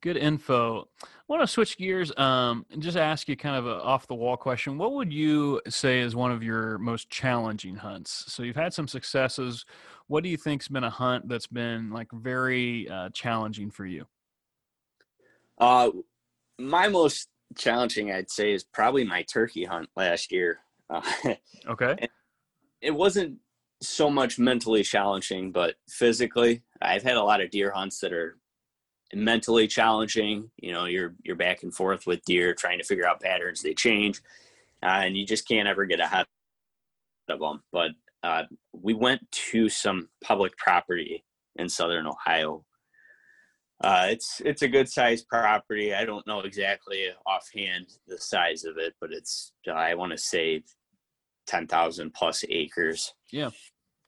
[0.00, 0.88] Good info.
[1.02, 4.14] I want to switch gears um, and just ask you kind of a off the
[4.14, 4.78] wall question.
[4.78, 8.24] What would you say is one of your most challenging hunts?
[8.32, 9.64] So you've had some successes.
[10.06, 14.06] What do you think's been a hunt that's been like very uh, challenging for you?
[15.58, 15.90] Uh,
[16.58, 20.58] my most challenging, I'd say, is probably my turkey hunt last year.
[20.88, 21.02] Uh,
[21.66, 22.08] okay.
[22.80, 23.38] It wasn't
[23.80, 28.38] so much mentally challenging, but physically, I've had a lot of deer hunts that are
[29.14, 30.50] mentally challenging.
[30.56, 33.62] You know, you're you're back and forth with deer, trying to figure out patterns.
[33.62, 34.22] They change,
[34.82, 36.26] uh, and you just can't ever get ahead
[37.28, 37.62] of them.
[37.72, 41.24] But uh, we went to some public property
[41.56, 42.64] in southern Ohio.
[43.82, 45.94] Uh, it's it's a good sized property.
[45.94, 50.62] I don't know exactly offhand the size of it, but it's I want to say
[51.46, 53.14] ten thousand plus acres.
[53.32, 53.50] Yeah.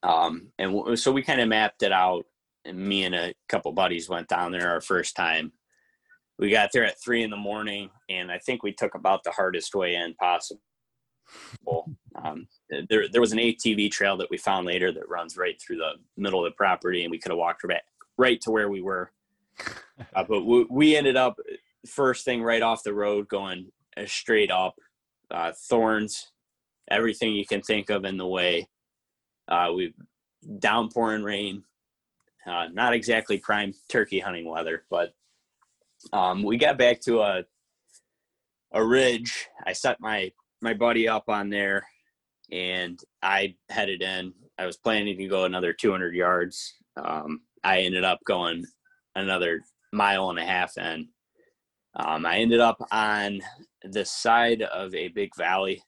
[0.02, 2.24] Um, and w- so we kind of mapped it out
[2.68, 5.52] and me and a couple buddies went down there our first time.
[6.38, 9.32] We got there at three in the morning, and I think we took about the
[9.32, 10.60] hardest way in possible.
[12.14, 12.46] Um,
[12.88, 15.92] there, there was an ATV trail that we found later that runs right through the
[16.16, 17.82] middle of the property, and we could have walked back
[18.16, 19.10] right to where we were.
[20.14, 21.36] Uh, but we, we, ended up
[21.84, 23.66] first thing right off the road, going
[24.06, 24.76] straight up,
[25.32, 26.30] uh, thorns,
[26.90, 28.68] everything you can think of in the way.
[29.48, 29.94] Uh, we
[30.58, 31.62] downpouring rain,
[32.46, 35.12] uh, not exactly prime turkey hunting weather, but
[36.12, 37.44] um, we got back to a
[38.72, 39.46] a ridge.
[39.66, 41.86] I set my my buddy up on there,
[42.50, 44.32] and I headed in.
[44.58, 46.74] I was planning to go another 200 yards.
[47.02, 48.64] Um, I ended up going
[49.14, 49.60] another
[49.92, 51.08] mile and a half in.
[51.94, 53.40] Um, I ended up on
[53.84, 55.82] the side of a big valley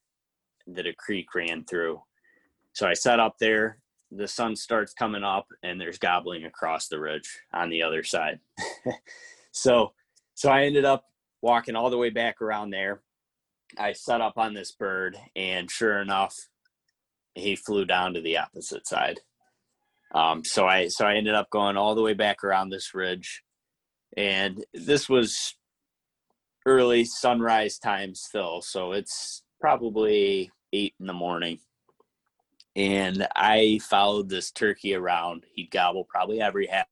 [0.75, 2.03] that a creek ran through.
[2.73, 3.79] So I set up there
[4.11, 8.41] the sun starts coming up and there's gobbling across the ridge on the other side.
[9.53, 9.93] so
[10.35, 11.05] so I ended up
[11.43, 13.03] walking all the way back around there.
[13.79, 16.35] I set up on this bird and sure enough
[17.35, 19.21] he flew down to the opposite side.
[20.13, 23.43] Um, so I so I ended up going all the way back around this ridge
[24.17, 25.55] and this was
[26.67, 31.59] early sunrise time still so it's probably eight in the morning
[32.77, 35.45] and I followed this turkey around.
[35.55, 36.87] He'd gobble probably every half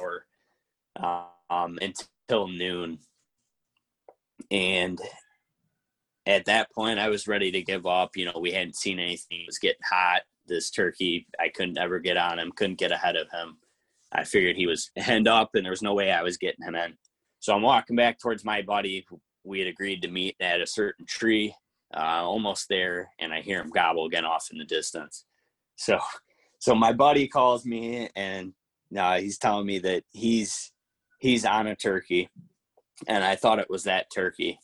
[0.00, 0.24] hour
[1.50, 2.98] um, until noon.
[4.50, 5.00] And
[6.26, 8.16] at that point, I was ready to give up.
[8.16, 9.40] You know, we hadn't seen anything.
[9.40, 10.22] It was getting hot.
[10.46, 13.56] This turkey, I couldn't ever get on him, couldn't get ahead of him.
[14.12, 16.76] I figured he was end up, and there was no way I was getting him
[16.76, 16.96] in.
[17.40, 19.04] So I'm walking back towards my buddy.
[19.44, 21.54] We had agreed to meet at a certain tree
[21.96, 25.24] uh, almost there, and I hear him gobble again off in the distance.
[25.76, 25.98] So,
[26.58, 28.52] so my buddy calls me and
[28.96, 30.72] uh, he's telling me that he's
[31.18, 32.28] he's on a turkey,
[33.06, 34.58] and I thought it was that turkey.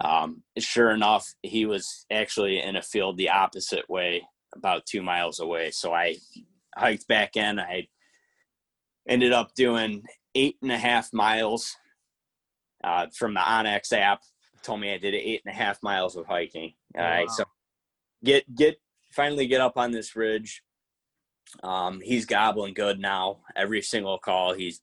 [0.00, 4.26] Um, sure enough, he was actually in a field the opposite way,
[4.56, 5.70] about two miles away.
[5.70, 6.16] So I
[6.74, 7.60] hiked back in.
[7.60, 7.86] I
[9.08, 10.02] ended up doing
[10.34, 11.76] eight and a half miles
[12.82, 14.20] uh, from the onX app.
[14.62, 16.74] Told me I did eight and a half miles of hiking.
[16.96, 17.34] All right, wow.
[17.34, 17.44] so
[18.24, 20.62] get get finally get up on this ridge.
[21.62, 23.40] Um, he's gobbling good now.
[23.56, 24.80] Every single call, he's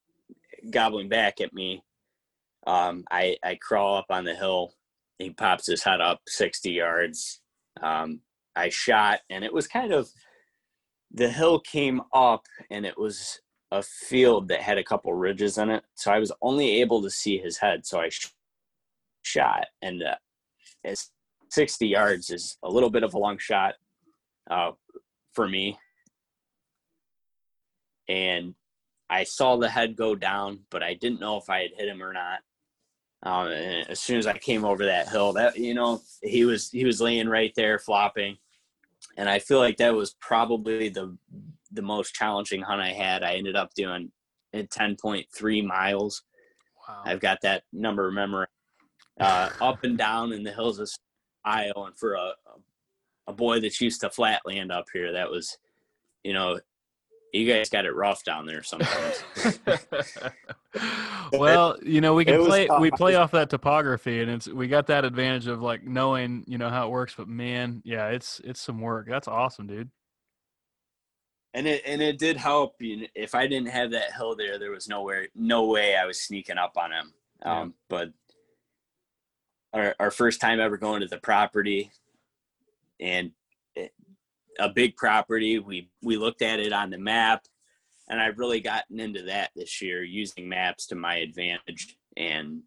[0.70, 1.84] gobbling back at me.
[2.68, 4.74] Um, I I crawl up on the hill.
[5.18, 7.42] He pops his head up sixty yards.
[7.82, 8.22] Um,
[8.56, 10.10] I shot, and it was kind of
[11.12, 13.40] the hill came up, and it was
[13.72, 15.84] a field that had a couple ridges in it.
[15.96, 17.86] So I was only able to see his head.
[17.86, 18.10] So I
[19.24, 20.96] shot, and uh,
[21.52, 23.76] 60 yards is a little bit of a long shot
[24.50, 24.72] uh,
[25.34, 25.78] for me.
[28.08, 28.56] And
[29.10, 32.02] I saw the head go down, but I didn't know if I had hit him
[32.02, 32.40] or not.
[33.24, 36.70] Um, and as soon as I came over that hill, that you know, he was
[36.70, 38.38] he was laying right there flopping,
[39.18, 41.18] and I feel like that was probably the
[41.72, 43.24] the most challenging hunt I had.
[43.24, 44.12] I ended up doing
[44.70, 46.24] ten point three miles.
[46.88, 47.02] Wow.
[47.06, 48.52] I've got that number memorized.
[49.20, 50.90] Uh, up and down in the hills of
[51.46, 52.34] Ohio, and for a
[53.30, 55.58] a boy that's used to flatland up here, that was,
[56.24, 56.60] you know,
[57.32, 59.24] you guys got it rough down there sometimes.
[61.32, 64.88] well, you know, we can play we play off that topography and it's we got
[64.88, 68.60] that advantage of like knowing, you know, how it works, but man, yeah, it's it's
[68.60, 69.08] some work.
[69.08, 69.92] That's awesome, dude.
[71.54, 72.76] And it and it did help.
[72.80, 76.06] You know, if I didn't have that hill there, there was nowhere no way I
[76.06, 77.14] was sneaking up on him.
[77.44, 77.74] Um, yeah.
[77.90, 78.10] but
[79.74, 81.92] our our first time ever going to the property,
[83.00, 83.32] and
[83.76, 83.92] it,
[84.60, 85.60] a big property.
[85.60, 87.46] We we looked at it on the map,
[88.10, 92.62] and I've really gotten into that this year, using maps to my advantage and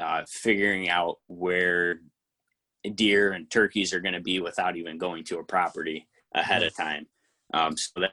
[0.00, 2.00] uh, figuring out where
[2.94, 6.76] deer and turkeys are going to be without even going to a property ahead of
[6.76, 7.06] time.
[7.52, 8.12] Um, so that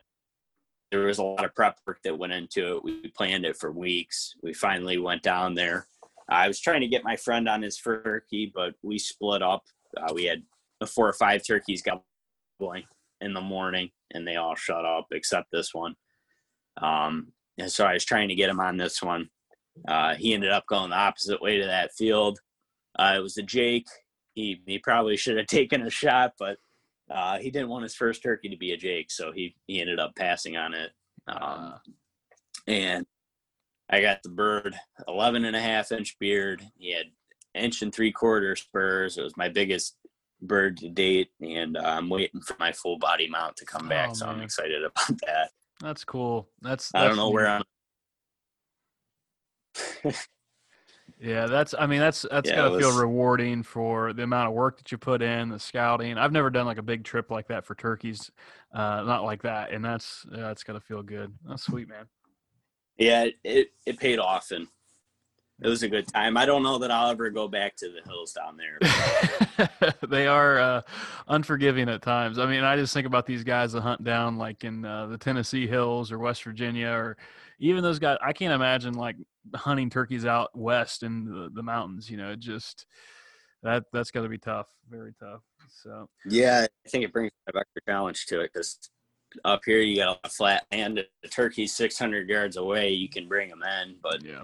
[0.91, 2.83] there was a lot of prep work that went into it.
[2.83, 4.35] We planned it for weeks.
[4.41, 5.87] We finally went down there.
[6.29, 9.63] I was trying to get my friend on his turkey, but we split up.
[9.95, 10.43] Uh, we had
[10.87, 12.83] four or five turkeys gobbling
[13.21, 15.95] in the morning, and they all shut up except this one.
[16.81, 19.29] Um, and so I was trying to get him on this one.
[19.87, 22.39] Uh, he ended up going the opposite way to that field.
[22.97, 23.87] Uh, it was a Jake.
[24.33, 26.57] He he probably should have taken a shot, but
[27.09, 29.99] uh, he didn't want his first turkey to be a Jake, so he he ended
[29.99, 30.91] up passing on it.
[31.27, 31.75] Um,
[32.67, 33.05] and
[33.89, 34.75] I got the bird
[35.07, 36.63] 11 and a half inch beard.
[36.77, 37.05] He had
[37.53, 39.17] inch and three quarter spurs.
[39.17, 39.95] It was my biggest
[40.41, 44.09] bird to date, and uh, I'm waiting for my full body mount to come back.
[44.11, 45.49] Oh, so I'm excited about that.
[45.81, 46.49] That's cool.
[46.61, 47.63] That's, that's I don't know where I'm.
[51.19, 51.75] yeah, that's.
[51.77, 52.85] I mean, that's that's yeah, gotta was...
[52.85, 56.17] feel rewarding for the amount of work that you put in, the scouting.
[56.17, 58.31] I've never done like a big trip like that for turkeys,
[58.73, 61.33] uh, not like that, and that's yeah, that's gotta feel good.
[61.47, 62.05] That's sweet, man.
[62.97, 64.67] Yeah, it it paid off, and
[65.61, 66.35] it was a good time.
[66.35, 69.89] I don't know that I'll ever go back to the hills down there.
[70.07, 70.81] they are uh,
[71.27, 72.39] unforgiving at times.
[72.39, 75.17] I mean, I just think about these guys that hunt down like in uh, the
[75.17, 77.17] Tennessee hills or West Virginia or
[77.59, 78.17] even those guys.
[78.21, 79.15] I can't imagine like
[79.53, 82.09] hunting turkeys out west in the, the mountains.
[82.09, 82.85] You know, just
[83.63, 85.41] that that's got to be tough, very tough.
[85.69, 88.77] So yeah, I think it brings a extra challenge to it because
[89.43, 91.03] up here you got a flat land.
[91.23, 92.89] The turkey's 600 yards away.
[92.91, 94.43] You can bring them in, but yeah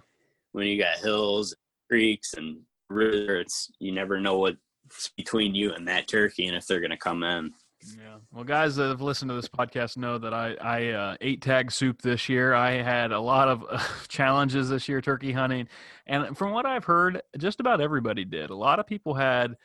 [0.51, 1.55] when you got hills,
[1.89, 4.57] creeks, and rivers, you never know what's
[5.15, 7.51] between you and that turkey and if they're going to come in.
[7.97, 8.17] Yeah.
[8.31, 11.71] Well, guys that have listened to this podcast know that I, I uh, ate tag
[11.71, 12.53] soup this year.
[12.53, 15.67] I had a lot of uh, challenges this year turkey hunting.
[16.05, 18.51] And from what I've heard, just about everybody did.
[18.51, 19.55] A lot of people had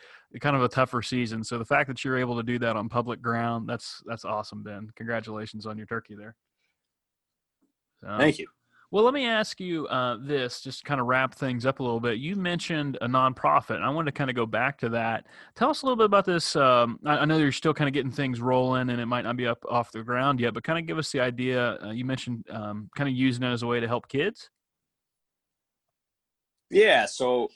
[0.40, 1.44] kind of a tougher season.
[1.44, 4.62] So the fact that you're able to do that on public ground, that's that's awesome,
[4.62, 4.90] Ben.
[4.96, 6.34] Congratulations on your turkey there.
[8.02, 8.46] So, Thank you.
[8.92, 11.98] Well, let me ask you uh, this, just kind of wrap things up a little
[11.98, 12.18] bit.
[12.18, 15.26] You mentioned a nonprofit, and I wanted to kind of go back to that.
[15.56, 16.54] Tell us a little bit about this.
[16.54, 19.36] Um, I, I, know you're still kind of getting things rolling, and it might not
[19.36, 21.78] be up off the ground yet, but kind of give us the idea.
[21.82, 24.50] Uh, you mentioned um, kind of using it as a way to help kids.
[26.70, 27.48] Yeah, so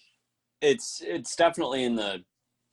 [0.60, 2.24] it's it's definitely in the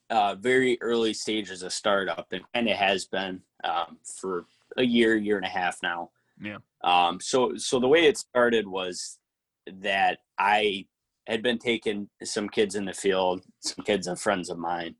[0.10, 4.46] uh, very early stages of startup, and kind of has been um, for
[4.78, 6.12] a year, year and a half now.
[6.42, 6.58] Yeah.
[6.84, 9.20] Um, so so the way it started was
[9.68, 10.86] that I
[11.26, 14.96] had been taking some kids in the field, some kids and friends of mine,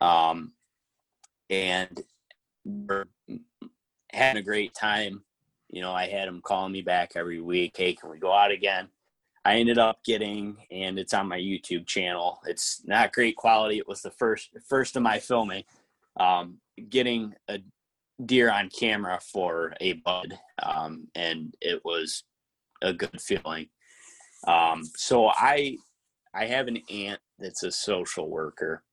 [0.00, 0.52] Um,
[1.48, 2.02] and
[2.64, 3.04] we're
[4.12, 5.22] having a great time.
[5.70, 7.76] You know, I had them calling me back every week.
[7.76, 8.88] Hey, can we go out again?
[9.44, 12.40] I ended up getting, and it's on my YouTube channel.
[12.46, 13.78] It's not great quality.
[13.78, 15.64] It was the first first of my filming.
[16.18, 17.58] Um, getting a
[18.24, 22.24] deer on camera for a bud, um, and it was
[22.82, 23.68] a good feeling.
[24.46, 25.76] Um, so I
[26.34, 28.84] I have an aunt that's a social worker,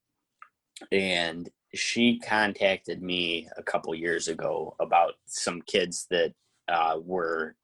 [0.92, 6.34] and she contacted me a couple years ago about some kids that
[6.68, 7.56] uh, were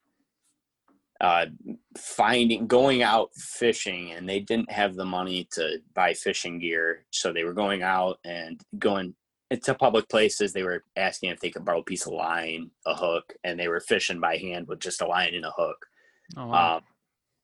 [1.21, 1.45] uh,
[1.97, 7.05] finding going out fishing and they didn't have the money to buy fishing gear.
[7.11, 9.15] So they were going out and going
[9.63, 10.51] to public places.
[10.51, 13.67] They were asking if they could borrow a piece of line a hook and they
[13.67, 15.85] were fishing by hand with just a line and a hook.
[16.35, 16.77] Oh, wow.
[16.77, 16.81] um,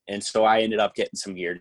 [0.08, 1.60] and so i ended up getting some gear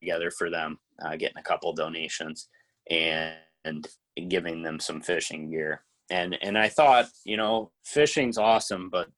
[0.00, 2.48] together for them uh, getting a couple donations
[2.90, 3.34] and,
[3.64, 3.88] and
[4.28, 5.82] giving them some fishing gear.
[6.10, 9.08] And and i thought you know fishing's awesome but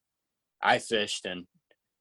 [0.62, 1.44] i fished and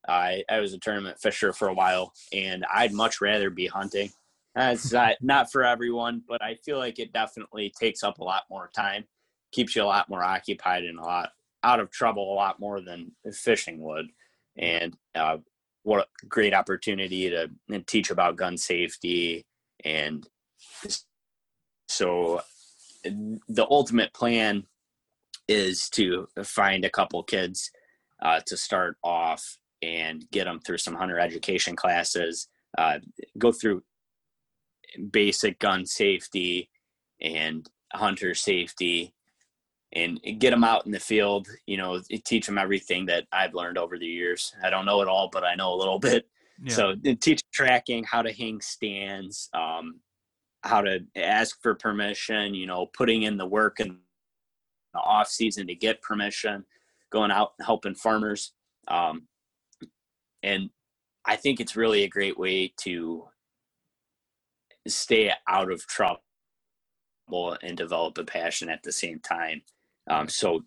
[0.07, 4.11] I, I was a tournament fisher for a while, and I'd much rather be hunting.
[4.55, 8.43] It's not, not for everyone, but I feel like it definitely takes up a lot
[8.49, 9.05] more time,
[9.51, 11.29] keeps you a lot more occupied and a lot
[11.63, 14.07] out of trouble a lot more than fishing would.
[14.57, 15.37] And uh,
[15.83, 17.49] what a great opportunity to
[17.87, 19.45] teach about gun safety.
[19.83, 20.27] And
[21.87, 22.41] so
[23.03, 24.65] the ultimate plan
[25.47, 27.71] is to find a couple kids
[28.21, 32.47] uh, to start off and get them through some hunter education classes,
[32.77, 32.99] uh,
[33.37, 33.83] go through
[35.11, 36.69] basic gun safety
[37.21, 39.13] and hunter safety
[39.93, 43.77] and get them out in the field you know teach them everything that i've learned
[43.77, 46.27] over the years i don't know it all but i know a little bit
[46.63, 46.73] yeah.
[46.73, 49.99] so teach tracking how to hang stands um,
[50.63, 53.97] how to ask for permission you know putting in the work in
[54.93, 56.65] the off season to get permission
[57.11, 58.53] going out helping farmers
[58.87, 59.27] um,
[60.45, 60.69] and
[61.25, 63.25] I think it's really a great way to
[64.87, 66.21] stay out of trouble
[67.63, 69.63] and develop a passion at the same time.
[70.09, 70.63] Um, so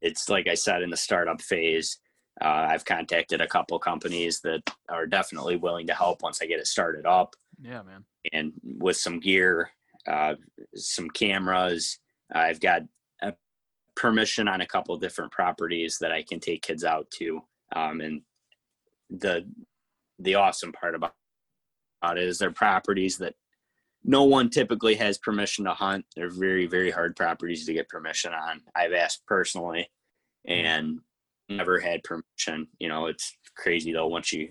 [0.00, 1.98] it's like I said in the startup phase,
[2.40, 6.58] uh, I've contacted a couple companies that are definitely willing to help once I get
[6.58, 7.36] it started up.
[7.60, 8.04] Yeah, man.
[8.32, 9.70] And with some gear,
[10.08, 10.34] uh,
[10.74, 12.00] some cameras,
[12.34, 12.82] I've got
[13.94, 17.42] permission on a couple different properties that I can take kids out to.
[17.74, 18.22] Um, and
[19.18, 19.46] the
[20.18, 21.14] the awesome part about,
[22.04, 23.34] it is they're properties that
[24.04, 26.04] no one typically has permission to hunt.
[26.16, 28.60] They're very, very hard properties to get permission on.
[28.74, 29.90] I've asked personally
[30.46, 30.98] and
[31.48, 32.68] never had permission.
[32.78, 34.50] You know, it's crazy though once you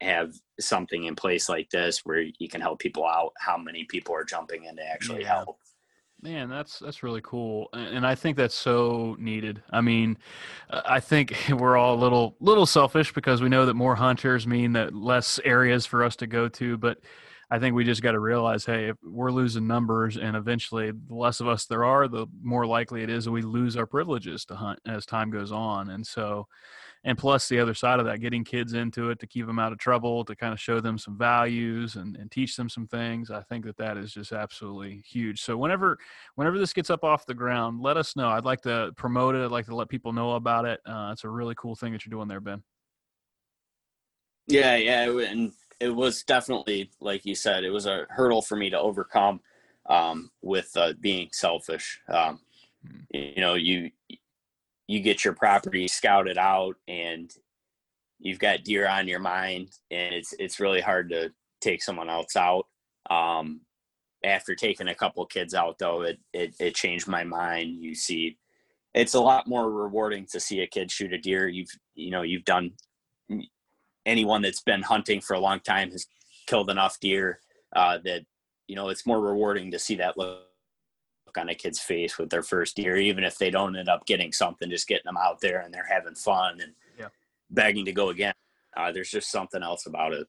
[0.00, 4.14] have something in place like this where you can help people out, how many people
[4.14, 5.28] are jumping in to actually yeah.
[5.28, 5.58] help.
[6.24, 9.62] Man, that's that's really cool, and I think that's so needed.
[9.70, 10.16] I mean,
[10.70, 14.46] uh, I think we're all a little little selfish because we know that more hunters
[14.46, 16.78] mean that less areas for us to go to.
[16.78, 17.00] But
[17.50, 21.14] I think we just got to realize, hey, if we're losing numbers, and eventually, the
[21.14, 24.46] less of us there are, the more likely it is that we lose our privileges
[24.46, 25.90] to hunt as time goes on.
[25.90, 26.48] And so,
[27.04, 29.72] and plus the other side of that getting kids into it to keep them out
[29.72, 33.30] of trouble to kind of show them some values and, and teach them some things
[33.30, 35.42] i think that that is just absolutely huge.
[35.42, 35.98] So whenever
[36.34, 38.28] whenever this gets up off the ground let us know.
[38.28, 39.44] I'd like to promote it.
[39.44, 40.80] I'd like to let people know about it.
[40.86, 42.62] Uh, it's a really cool thing that you're doing there ben.
[44.46, 48.70] Yeah yeah and it was definitely like you said it was a hurdle for me
[48.70, 49.40] to overcome
[49.86, 52.00] um, with uh, being selfish.
[52.08, 52.40] Um,
[52.86, 53.00] hmm.
[53.10, 53.90] you know you
[54.86, 57.30] you get your property scouted out and
[58.18, 62.36] you've got deer on your mind and it's it's really hard to take someone else
[62.36, 62.66] out.
[63.10, 63.60] Um,
[64.24, 67.76] after taking a couple kids out though it, it it changed my mind.
[67.82, 68.38] You see
[68.94, 71.48] it's a lot more rewarding to see a kid shoot a deer.
[71.48, 72.72] You've you know you've done
[74.06, 76.06] anyone that's been hunting for a long time has
[76.46, 77.40] killed enough deer
[77.74, 78.22] uh, that
[78.68, 80.46] you know it's more rewarding to see that look
[81.38, 84.32] on a kid's face with their first year, even if they don't end up getting
[84.32, 87.08] something, just getting them out there and they're having fun and yeah.
[87.50, 88.34] begging to go again.
[88.76, 90.26] Uh, there's just something else about it.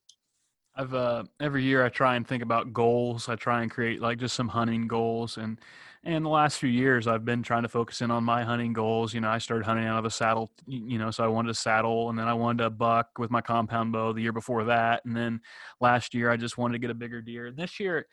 [0.76, 3.30] I've uh, every year I try and think about goals.
[3.30, 5.60] I try and create like just some hunting goals, and
[6.04, 9.14] and the last few years I've been trying to focus in on my hunting goals.
[9.14, 10.52] You know, I started hunting out of a saddle.
[10.68, 13.40] You know, so I wanted a saddle, and then I wanted a buck with my
[13.40, 14.12] compound bow.
[14.12, 15.40] The year before that, and then
[15.80, 17.48] last year I just wanted to get a bigger deer.
[17.48, 18.06] And this year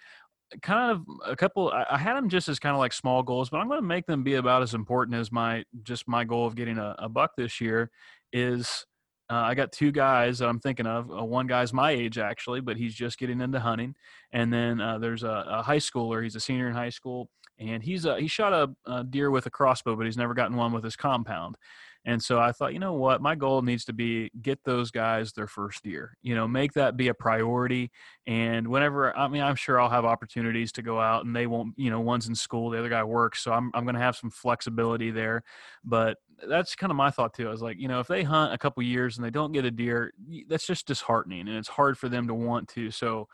[0.61, 3.59] kind of a couple i had them just as kind of like small goals but
[3.59, 6.55] i'm going to make them be about as important as my just my goal of
[6.55, 7.90] getting a, a buck this year
[8.32, 8.86] is
[9.30, 11.11] uh, I got two guys that I'm thinking of.
[11.11, 13.94] Uh, one guy's my age actually, but he's just getting into hunting.
[14.32, 16.22] And then uh, there's a, a, high schooler.
[16.22, 19.46] He's a senior in high school, and he's a, he shot a, a deer with
[19.46, 21.57] a crossbow, but he's never gotten one with his compound.
[22.05, 25.32] And so I thought, you know what, my goal needs to be get those guys
[25.32, 26.16] their first year.
[26.22, 27.90] You know, make that be a priority.
[28.26, 31.74] And whenever, I mean, I'm sure I'll have opportunities to go out, and they won't.
[31.76, 34.16] You know, one's in school, the other guy works, so I'm I'm going to have
[34.16, 35.44] some flexibility there.
[35.84, 37.46] But that's kind of my thought too.
[37.46, 39.64] I was like, you know, if they hunt a couple years and they don't get
[39.64, 40.12] a deer,
[40.48, 42.90] that's just disheartening, and it's hard for them to want to.
[42.90, 43.28] So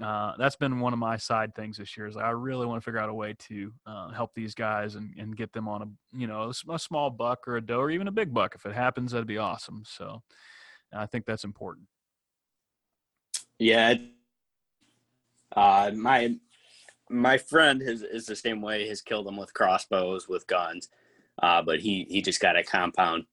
[0.00, 2.06] uh, that's been one of my side things this year.
[2.06, 5.12] Is I really want to figure out a way to uh, help these guys and,
[5.18, 8.08] and get them on a you know a, small buck or a doe or even
[8.08, 8.54] a big buck.
[8.54, 9.82] If it happens, that'd be awesome.
[9.86, 10.22] So
[10.94, 11.88] I think that's important.
[13.58, 13.94] Yeah,
[15.54, 16.36] uh, my
[17.10, 18.88] my friend is is the same way.
[18.88, 20.88] Has killed them with crossbows with guns,
[21.42, 23.24] uh, but he he just got a compound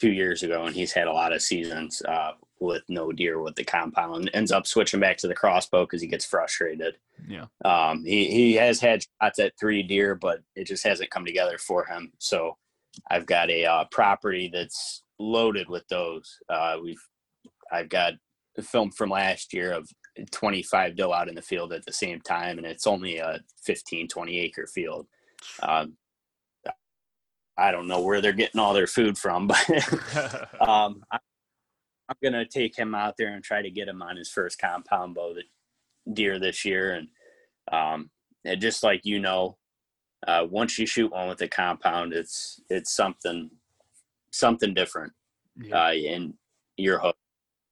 [0.00, 3.54] two years ago, and he's had a lot of seasons uh, with no deer with
[3.56, 4.30] the compound.
[4.32, 6.96] Ends up switching back to the crossbow because he gets frustrated.
[7.28, 7.46] Yeah.
[7.64, 11.58] Um, he he has had shots at three deer, but it just hasn't come together
[11.58, 12.12] for him.
[12.18, 12.56] So
[13.10, 16.38] I've got a uh, property that's loaded with those.
[16.48, 17.02] Uh, we've
[17.70, 18.14] I've got
[18.56, 19.88] a film from last year of
[20.30, 24.08] 25 doe out in the field at the same time, and it's only a 15
[24.08, 25.06] 20 acre field.
[25.62, 25.96] Um,
[27.58, 31.02] I don't know where they're getting all their food from, but um,
[32.08, 35.14] I'm gonna take him out there and try to get him on his first compound
[35.14, 35.42] bow the
[36.12, 37.08] deer this year, and
[37.72, 38.10] um,
[38.44, 39.56] and just like you know,
[40.26, 43.50] uh, once you shoot one with a compound, it's it's something
[44.30, 45.12] something different,
[45.60, 45.86] yeah.
[45.86, 46.34] uh, and
[46.76, 47.16] your hook.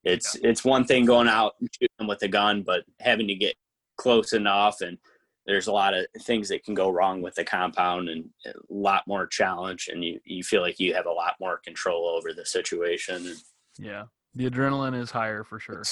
[0.03, 0.49] It's yeah.
[0.49, 3.55] it's one thing going out and shooting with a gun, but having to get
[3.97, 4.97] close enough and
[5.45, 9.03] there's a lot of things that can go wrong with the compound and a lot
[9.07, 12.45] more challenge and you, you feel like you have a lot more control over the
[12.45, 13.35] situation
[13.77, 14.03] yeah
[14.35, 15.83] the adrenaline is higher for sure.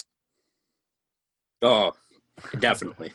[1.61, 1.93] Oh,
[2.59, 3.13] definitely.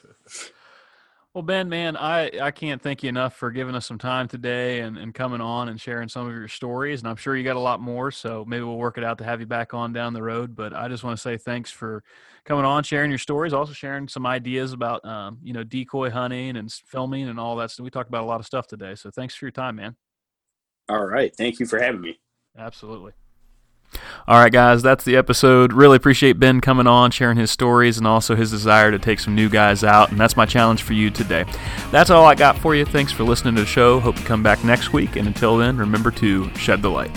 [1.34, 4.80] well, Ben, man, I, I can't thank you enough for giving us some time today
[4.80, 7.00] and, and coming on and sharing some of your stories.
[7.00, 9.24] And I'm sure you got a lot more, so maybe we'll work it out to
[9.24, 10.56] have you back on down the road.
[10.56, 12.02] But I just want to say thanks for
[12.46, 16.56] coming on, sharing your stories, also sharing some ideas about, um, you know, decoy hunting
[16.56, 17.70] and filming and all that.
[17.70, 18.94] So we talked about a lot of stuff today.
[18.94, 19.96] So thanks for your time, man.
[20.88, 21.36] All right.
[21.36, 22.18] Thank you for having me.
[22.56, 23.12] Absolutely.
[24.26, 25.72] All right, guys, that's the episode.
[25.72, 29.34] Really appreciate Ben coming on, sharing his stories, and also his desire to take some
[29.34, 30.10] new guys out.
[30.10, 31.44] And that's my challenge for you today.
[31.90, 32.84] That's all I got for you.
[32.84, 34.00] Thanks for listening to the show.
[34.00, 35.16] Hope you come back next week.
[35.16, 37.10] And until then, remember to shed the light.